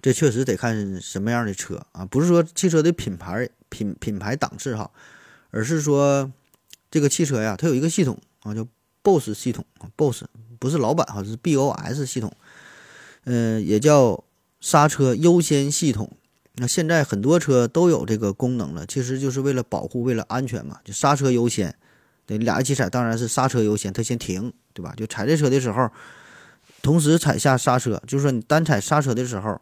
[0.02, 4.91] 这确实得看什么样的车啊，不是说汽车的品牌品品牌档次哈，
[5.50, 6.32] 而是说
[6.91, 8.67] 这个汽车呀，它有一个系统啊，叫
[9.02, 10.26] BOSS 系统啊，BOSS
[10.60, 12.32] 不是老板哈，是 BOS 系统，
[13.24, 14.24] 嗯，也叫
[14.60, 16.12] 刹车优先系统。
[16.56, 21.76] 那现在很多车都有这个功能了，其实就是为了保护、为了安全嘛，就刹车优先。
[22.26, 24.93] 对，俩一起踩，当然是刹车优先，它先停，对吧？
[24.96, 25.89] 就踩这车的时候，
[26.84, 29.60] 同时踩下刹车，就是说你单踩刹车的时候，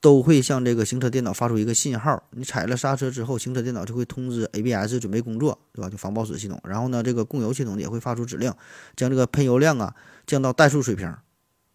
[0.00, 2.22] 都会向这个行车电脑发出一个信号。
[2.30, 5.90] 你踩了刹车之后，行车电脑就会通知 ABS 准备工作，对吧？
[5.90, 6.60] 就防抱死系统。
[6.62, 8.52] 然后呢，这个供油系统也会发出指令，
[8.94, 9.92] 将这个喷油量啊
[10.24, 11.12] 降到怠速水平。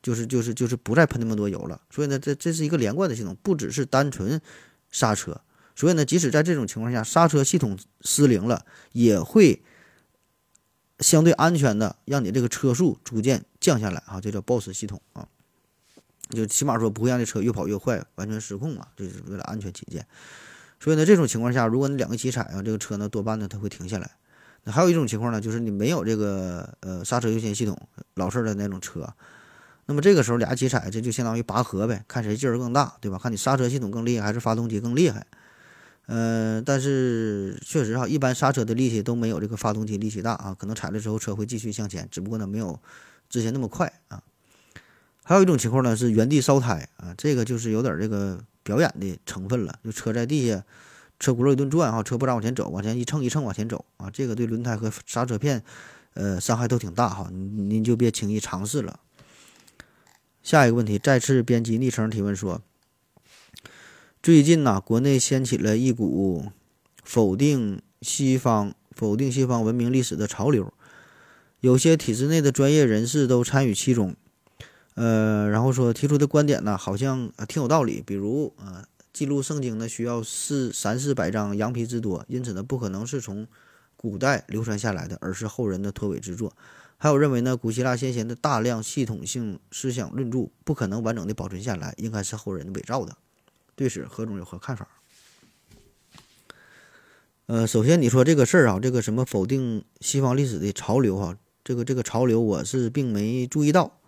[0.04, 4.39] 就是就是就是不再喷那么多油了，所以呢，这这是一个连贯的系统，不只是单纯
[4.89, 5.41] 刹车。
[5.76, 9.62] 所以呢，即使在这种情况下，刹车系统失灵了，也会
[10.99, 15.27] 相对安全的让你这个车速逐渐降下来啊，这叫 BOSS 系统啊，
[16.29, 20.05] 就起码说不会让这车越跑越快，完全失控啊，这是为了安全起见。
[20.79, 24.12] 所以呢，这种情况下，如果你两个一起踩啊，这个车呢多半呢它会停下来。
[24.63, 27.79] 那还有一种情况呢，就是你没有这个呃刹车优先系统，
[28.15, 29.07] 老式的那种车。
[29.86, 33.17] 那么这个时候俩一起踩，这就相当于拔河呗，看谁劲儿更大，对吧？
[33.17, 35.25] 看你刹车系统更厉害还是发动机更厉害。
[36.08, 42.80] 呃，但是确实哈，一般刹车的力气都没有这个发动机力气大啊，可能踩了之后车会继续向前，只不过呢没有
[43.30, 44.24] 之前那么快啊。
[45.24, 50.63] 还有一种情况呢是原地烧胎啊，这个就是有点这个表演的成分了，就车在地下，
[51.20, 55.62] 车轱辘一顿转哈，车不咋往前走，往前一蹭一蹭往前走啊，这个对轮胎和刹车片，
[56.13, 59.02] 呃，伤害都挺大哈，您就别轻易尝试了。
[60.41, 62.62] 下一个问题，再次编辑昵称提问说：
[64.28, 66.52] 最近呢，国内掀起了一股
[67.02, 70.74] 否定西方、否定西方文明历史的潮流，
[71.62, 74.13] 有些体制内的专业人士都参与其中。
[74.96, 78.04] 呃，然后说提出的观点呢，好像挺有道理。
[78.06, 83.48] 比如呃，记录圣经呢需要四三四百张羊皮之多，因此呢不可能是从
[83.96, 86.52] 古代流传下来的，而是后人的脱伪之作。
[86.98, 93.16] 还有认为呢，古希腊先贤的大量系统性思想论著不可能完整的保存下来，应该是后人伪造的。
[93.78, 94.88] 对此，何总有何看法？
[97.46, 104.00] 呃，首先你说这个事儿啊，这个什么否定西方历史的潮流啊，这个这个潮流我是并没注意到。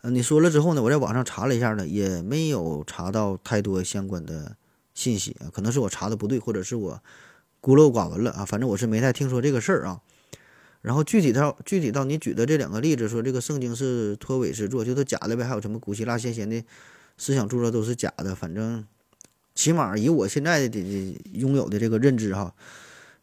[0.00, 4.56] 呃，你说了之后呢，我在网上查了一下呢，也没有查到太多相关的
[4.94, 7.02] 信息啊，可能是我查的不对，或者是我
[7.60, 10.00] 孤陋寡闻了啊，反正我是没太听说这个事儿啊。
[10.80, 15.44] 然后具体到具体到你举的这两个例子，说这个圣经是托伪之作，就是假的呗。
[15.44, 16.64] 还有什么古希腊先贤的
[17.18, 18.34] 思想著作都是假的。
[18.34, 18.86] 反正
[19.60, 20.80] 起码以我现在的
[21.32, 22.54] 拥有的这个认知哈，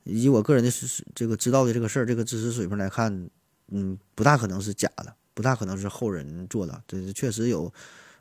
[0.04, 0.70] 以我个人的
[1.16, 3.28] 这个知道的这个事儿，这个知识水平来看，
[3.70, 6.84] 嗯，不大可能是假的，不大可能是后人做的。
[6.88, 7.74] 这是确实有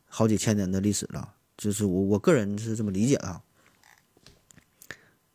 [0.07, 3.43] 好几千年的历史了，就是我我个人是这么理解的。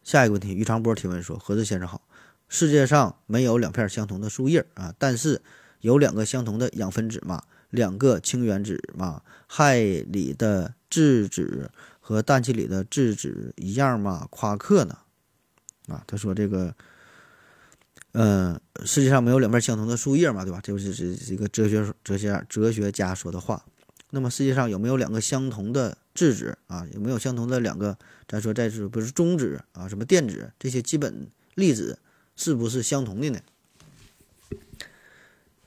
[0.01, 2.01] 下一个问题，于长波提问说：“何志先生好。”
[2.49, 5.43] 世界上没有两片相同的树叶啊，但是
[5.81, 11.69] 有两个相同的氧分子嘛，两个氢原子嘛，氦里的质子
[12.01, 14.27] 和氮气里的质子一样吗？
[14.29, 14.97] 夸克呢？
[15.87, 16.75] 啊，他说这个，
[18.11, 20.59] 呃，世界上没有两片相同的树叶嘛，对吧？
[20.61, 23.63] 这就是是一个哲学哲学哲学家说的话。
[24.09, 26.85] 那么世界上有没有两个相同的质子啊？
[26.93, 27.97] 有没有相同的两个？
[28.27, 29.87] 咱说再是不是中子啊？
[29.87, 31.99] 什么电子这些基本粒子？
[32.37, 33.39] 是不是相同的呢？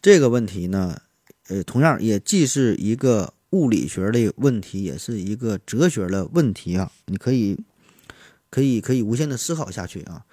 [0.01, 1.03] 这个问题呢，
[1.49, 6.90] 呃，同样也既是一个物理学的问题，也是一个哲学的问题啊。
[7.07, 7.57] 你可以，
[8.50, 10.26] 可以，可以无限的思考下去啊。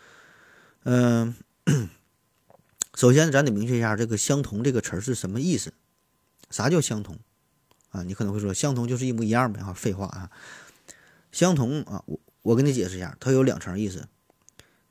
[0.84, 1.36] 嗯，
[2.95, 5.72] 首先咱得明确一下这个“相同”这个词儿是什么意思
[6.49, 7.19] 啥叫相同？
[7.91, 9.61] 啊，你可能会说相同就是一模一样呗？
[9.61, 10.32] 哈，废话啊！
[11.32, 14.07] 相同啊，我我跟你解释一下，它有两层意思。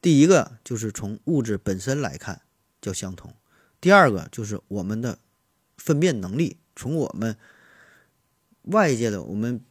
[0.01, 2.43] 第一个就是从物质本身来看
[2.81, 3.35] 叫相同，
[3.81, 5.19] 第二个就是我们的
[5.77, 7.37] 分辨能力，从我们
[8.63, 9.65] 外界的我们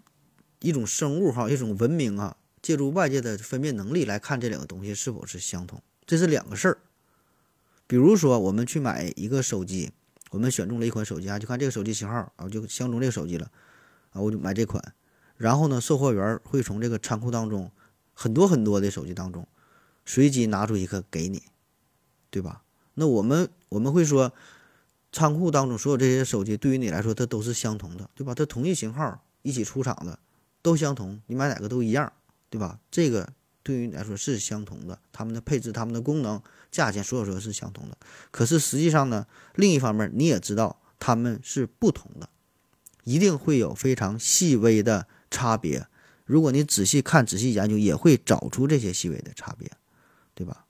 [0.60, 6.78] 一种生物哈，一种文明啊，借助外界的分辨能力来看这两个东西是否是相同，这是两个事儿。
[7.88, 9.92] 比如说，我们去买一个手机，
[10.32, 13.52] 我们选中了一款手机啊，就看这个手机型号啊，就相中这个手机了
[14.12, 14.94] 啊，我就买这款。
[15.38, 17.72] 然后呢，售货员会从这个仓库当中
[18.14, 19.48] 很多很多的手机当中。
[20.06, 21.44] 随机拿出一个给你，
[22.32, 22.64] 对吧？
[22.96, 24.34] 那我们我们会说，
[25.12, 28.34] 仓库当中所有这些手机对于你来说，它都是相同的，对吧？
[28.34, 30.20] 它同一型号一起出厂的
[30.62, 32.12] 都相同，你买哪个都一样，
[32.50, 32.80] 对吧？
[32.92, 33.30] 这个
[33.64, 36.42] 对于你来说是相同的，它们的配置、它们的功能、
[36.72, 37.98] 价钱，所有说是相同的。
[38.32, 42.30] 可是实际上呢，另一方面你也知道它们是不同的，
[43.04, 45.88] 一定会有非常细微的差别。
[46.26, 49.70] 如果你仔细看、仔细研究，也会找出这些细微的差别。
[50.36, 50.66] 对吧？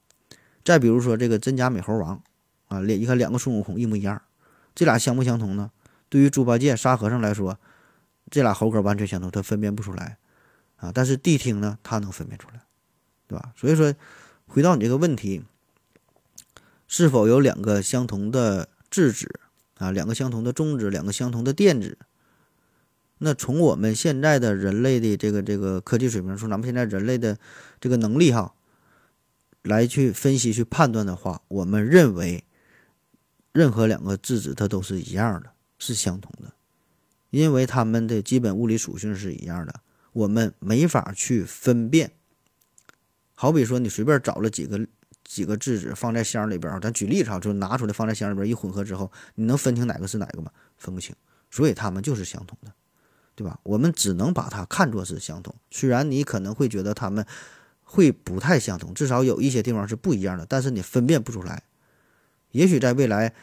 [0.65, 2.23] 再比如说这个真假美猴王，
[2.69, 4.19] 啊，两一看两个孙悟空一模一样，
[4.79, 5.71] 这俩相不相同呢？
[6.07, 7.59] 对于猪八戒、沙和尚来说，
[8.31, 10.17] 这俩猴哥完全相同，他分辨不出来，
[10.77, 12.61] 啊，但是谛听呢，他能分辨出来，
[13.27, 13.51] 对吧？
[13.57, 13.93] 所以说，
[14.47, 15.43] 回到你这个问题，
[16.87, 19.41] 是否有两个相同的质子
[19.79, 21.97] 啊，两个相同的中子，两个相同的电子？
[23.17, 27.37] 那从我们现在的人类的这个这个科技水平，从咱们现在人类的
[27.81, 28.53] 这个能力哈。
[29.61, 32.45] 来去分析、去判断的话，我们认为
[33.59, 36.53] 任何两个质子它都是一样的，是相同的，
[37.29, 39.81] 因为它们的基本物理属性是一样的，
[40.13, 42.13] 我们没法去分辨。
[43.33, 44.87] 好比说，你随便找了几个
[45.25, 50.49] 几个质子放在箱里边咱举例子哈，就拿出来放在箱里边一混合之后，你能分清哪个是哪个吗？
[50.77, 51.13] 分不清，
[51.51, 52.71] 所以它们就是相同的，
[53.35, 53.59] 对吧？
[53.63, 57.25] 我们只能把它看作是相同，虽然你可能会觉得它们。
[57.91, 61.63] 会不太相同，至少有一些地方是不一样的，但是你分辨不出来。
[62.51, 63.33] 也许在未来，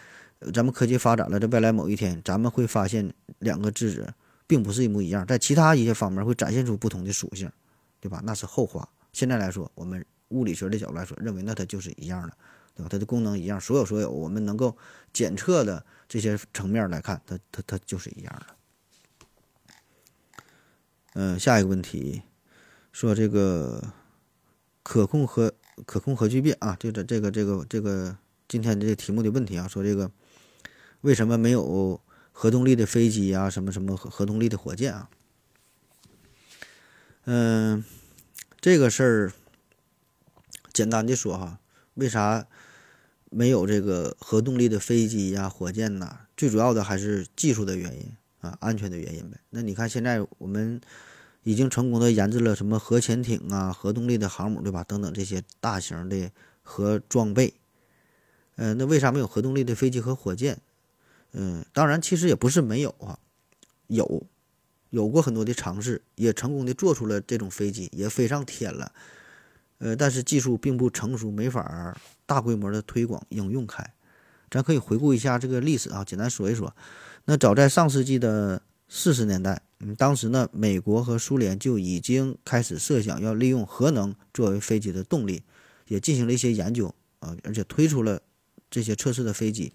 [0.53, 4.13] 咱们科技发展了，在未来某一天，咱们会发现两个质子
[4.47, 7.51] 并不是一模一样，在其他一些方面会展现出不同的属性，
[8.01, 8.21] 对吧？
[8.25, 8.89] 那是后话。
[9.13, 12.37] 现在来说，我们物理学的角度来说，认为那它就是一样的，
[12.75, 12.89] 对吧？
[12.91, 14.77] 它的功能一样，所有所有我们能够
[15.13, 18.47] 检测的这些层面来看，它它它就是一样的。
[21.15, 22.23] 嗯，下一个问题，
[22.93, 23.93] 说这个。
[24.89, 25.53] 可控核
[25.85, 28.17] 可控核聚变啊，就这这个这个这个
[28.49, 30.11] 今天这个题目的问题啊，说这个
[31.01, 32.01] 为什么没有
[32.33, 35.11] 核动力的飞机啊，什么什么核核动力的火箭啊？
[37.25, 37.85] 嗯，
[38.61, 39.33] 这个事儿
[40.73, 41.59] 简单的说哈，
[41.95, 42.47] 为啥
[43.31, 46.27] 没有这个核动力的飞机呀、火箭呐？
[46.37, 49.39] 最主要的还是技术的原因啊，安全的原因呗。
[49.51, 50.81] 那你看现在我们。
[51.47, 54.83] 已经成功的研制了什么核潜艇啊、核动力的航母，对吧？
[54.83, 56.33] 等等这些大型的
[56.65, 57.55] 核装备。
[58.57, 60.59] 呃，那为啥没有核动力的飞机和火箭？
[61.33, 63.19] 嗯，当然，其实也不是没有啊，
[63.87, 64.27] 有，
[64.91, 68.93] 有过很多的尝试，也成功的做出了这种飞机，也飞上天了。
[69.79, 73.93] 呃，但是技术并不成熟，没法大规模的推广应用开。
[74.51, 76.75] 咱可以回顾一下这个历史啊，简单说一说。
[77.27, 79.61] 那早在上世纪的四十年代。
[79.81, 85.43] 嗯，当时呢，美国和苏联就已经开始设想要利用核能作为飞机的动力，
[85.89, 88.23] 也进行了一些研究啊，而且推出了
[88.71, 89.73] 这些测试的飞机。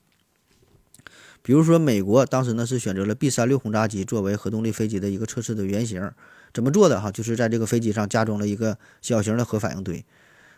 [1.41, 6.11] 比如说，美国当时呢是选择了 B 三六轰炸机作为核动力飞机的一个测试的原型。
[6.53, 7.09] 怎么做的哈？
[7.11, 10.05] 就是在这个飞机上加装了一个小型的核反应堆，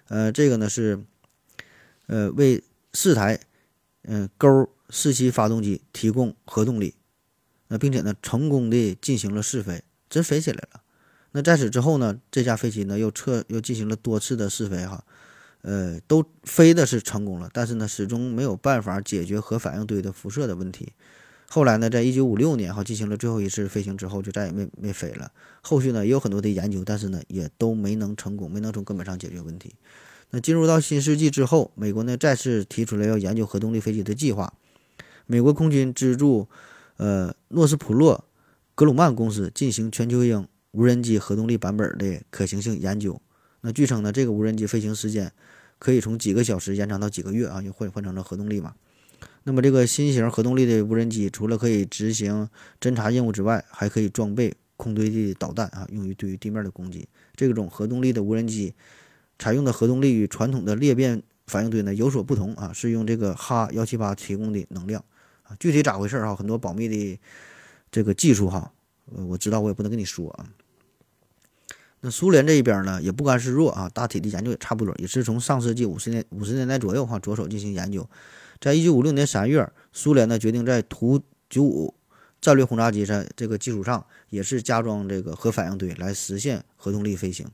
[0.07, 1.03] 呃，这个呢是
[2.07, 2.63] 呃为
[2.93, 3.39] 四台
[4.01, 6.95] 嗯勾四七发动机提供核动力。
[7.67, 10.81] 那并且呢，成功的进行了试飞，真飞起来了。
[11.31, 15.05] 那在此之后呢，这架飞机呢又测又进行了多次的试飞，哈，
[15.63, 20.93] 呃，都飞的是成功了，但是呢，始终没有办法解决核反应堆的辐射的问题。
[21.49, 25.31] 后来呢，在一九五六年哈进行了最后一次飞行之后，就再也没没飞了。
[25.61, 29.75] 后续呢也有很多的研究，但是呢也都没能成功，没能从根本上解决问题。
[30.29, 34.53] 那进入到新世纪之后，美国呢再次提出了要研究核动力飞机的计划，
[35.25, 36.47] 美国空军资助。
[36.97, 38.23] 呃，诺斯普洛
[38.75, 43.19] 格鲁曼公司进行全球鹰无人机核动力版本的可行性研究。
[43.65, 45.31] 那据称呢，这个无人机飞行时间
[45.79, 48.75] 可以从几个小时延长到几个月啊，又换换成了核动力嘛。
[49.45, 52.49] 那么这个新型核动力的无人机，除了可以执行
[52.81, 57.07] 侦察任务之外，还可以装备空对地导弹啊，用于对于地面的攻击。
[57.35, 58.73] 这种核动力的无人机
[59.39, 65.03] 采用的核动力与传统的裂变反应堆呢有所不同啊，是用这个哈幺七八提供的能量。
[65.43, 65.55] 啊。
[65.57, 66.35] 具体咋回事儿哈？
[66.35, 67.19] 很多保密的
[67.89, 68.71] 这个技术哈，
[69.15, 70.49] 呃，我知道我也不能跟你说啊。
[72.05, 78.05] 那苏联这一边呢，也不甘示弱啊，大体的研究也差不多，也是从上世纪五十年五十年代左右哈着手进行研究。
[78.59, 81.95] 在一九五六年三月，苏联呢决定在图九五
[82.41, 87.47] 战略轰炸机上这个基础上，也是加装这个核反应堆来实现核动力飞行。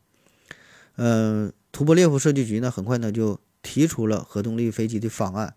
[0.95, 5.53] 嗯，图波列夫设计局呢很快呢就提出了核动力飞机的方案，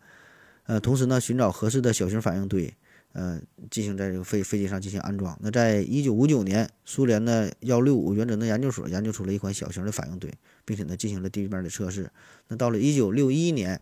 [0.66, 2.74] 呃，同时呢寻找合适的小型反应堆。
[3.12, 3.40] 呃，
[3.70, 5.38] 进行在这个飞飞机上进行安装。
[5.42, 10.32] 那在一九五九年，苏联的幺六五原子能研究所研究出了一款小型的反应堆，
[10.64, 12.10] 并且呢进行了地面的测试。
[12.48, 13.80] 那到了一九六一年，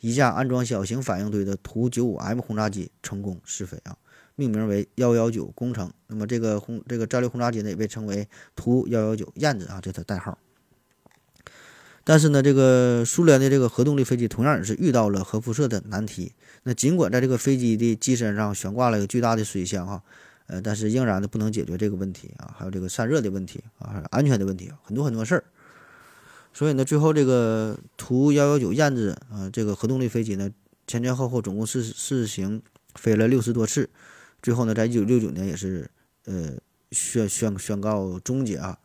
[0.00, 3.96] 一架安装小型反应堆的图九五 M 轰炸机成功试飞啊，
[4.34, 5.92] 命名为幺幺九工程。
[6.08, 10.36] 那么这个轰这个战略轰炸机呢也被称为图幺幺九燕子啊，这它代号。
[12.02, 16.32] 但是呢，这个苏联的这个核动力飞机同样也是遇到了核辐射的难题。
[16.68, 20.02] 那尽管在这个飞机的机身上悬挂了一个巨大的水箱哈，
[20.48, 25.44] 呃，但是仍然的不能解决这个问题啊，还有这个散热的问题啊，安全的问题，很多很多事儿。
[26.52, 30.50] 所以呢，最后这个图幺幺九燕子啊，这个核动力飞机呢，
[30.88, 32.60] 前前后后总共试试行
[32.96, 33.88] 飞了六十多次，
[34.42, 35.88] 最后呢，在一九六九年也是
[36.24, 36.54] 呃
[36.90, 38.76] 宣宣宣告终结啊，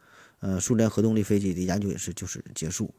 [0.42, 2.94] 呃，苏联核动力飞机的研究也是就是结束。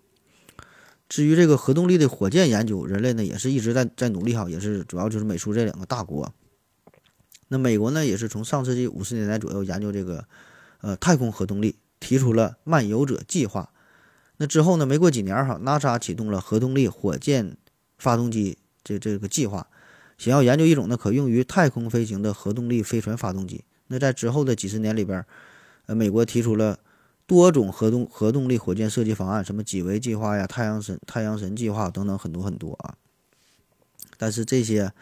[1.13, 6.33] 至于这个核动力的火箭研究，人类呢也是一直在在努力哈，也是主要就是美苏这两个大国。
[7.49, 10.25] 那美国呢也是从上世纪五十年代左右研究这个
[10.81, 13.69] 呃太空核动力，提出了漫游者计划。
[14.39, 17.59] 那之后呢，没过几年哈，NASA 启动了核动力火箭
[17.99, 19.67] 发动机这这个计划，
[20.17, 23.63] 想要研究一种呢可用于太空飞行的核动力飞船发动机。
[23.89, 25.23] 那在之后的几十年里边，
[25.85, 26.79] 呃，美国提出了。
[27.33, 32.95] 多种核动核动力火箭设计方案，什么几维计划呀、太阳神太阳神计划等等，很多很多啊。
[34.19, 34.93] 但是这些，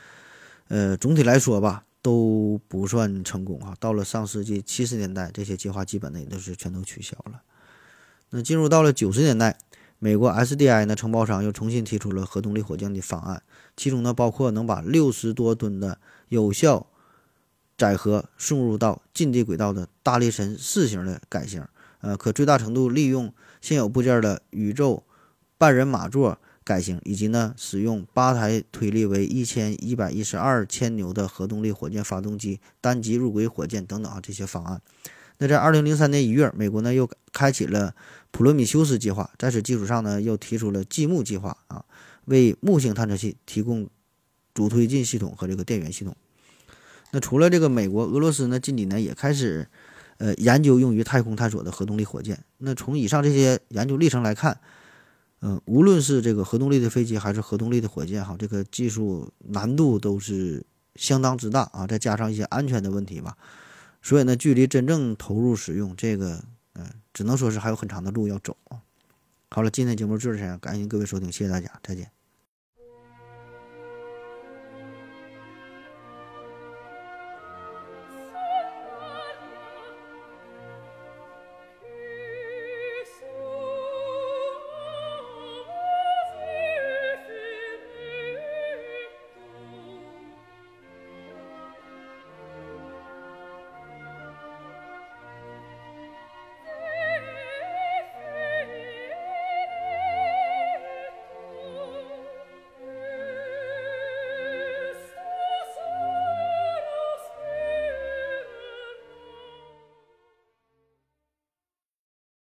[0.68, 3.76] 呃，总体来说吧，都不算成功啊。
[3.80, 7.42] 到了上世纪七十年代，这些计划基本呢也都是全都取消了。
[8.28, 9.58] 那进入到了九十年代，
[9.98, 13.42] 美国 SDI 呢承包商又重新提出了核动力火箭的方案，
[13.76, 16.86] 其中呢包括能把六十多吨的有效
[17.76, 21.66] 载荷送入到近地轨道的大力神四型的改型。
[22.00, 25.04] 呃，可最大程度利用现有部件的宇宙
[25.58, 34.80] 半人马座改型，以及呢，使用八台推力为一千一百一十二千牛的核动力火箭发动机单级入轨火箭等等啊，这些方案。
[35.38, 37.94] 那在二零零三年一月，美国呢又开启了
[38.30, 41.84] 普罗米修斯计划，在此基础上呢，又提出了继木计划啊，
[42.24, 43.88] 为木星探测器提供
[44.54, 46.16] 主推进系统和这个电源系统。
[47.10, 49.68] 那除了这个美国，俄罗斯呢近几年也开始。
[50.20, 52.38] 呃，研究用于太空探索的核动力火箭。
[52.58, 54.60] 那从以上这些研究历程来看，
[55.40, 60.62] 嗯，无论是这个核动力的飞机还是核动力的火箭，哈，这个技术难度都是
[60.96, 61.86] 相当之大啊。
[61.86, 63.34] 再加上一些安全的问题吧，
[64.02, 66.44] 所以呢，距离真正投入使用，这个，
[66.74, 68.54] 嗯，只能说是还有很长的路要走。
[69.48, 72.19] 好了，今天节目就是这样，感谢各位收听，谢谢大家，再见。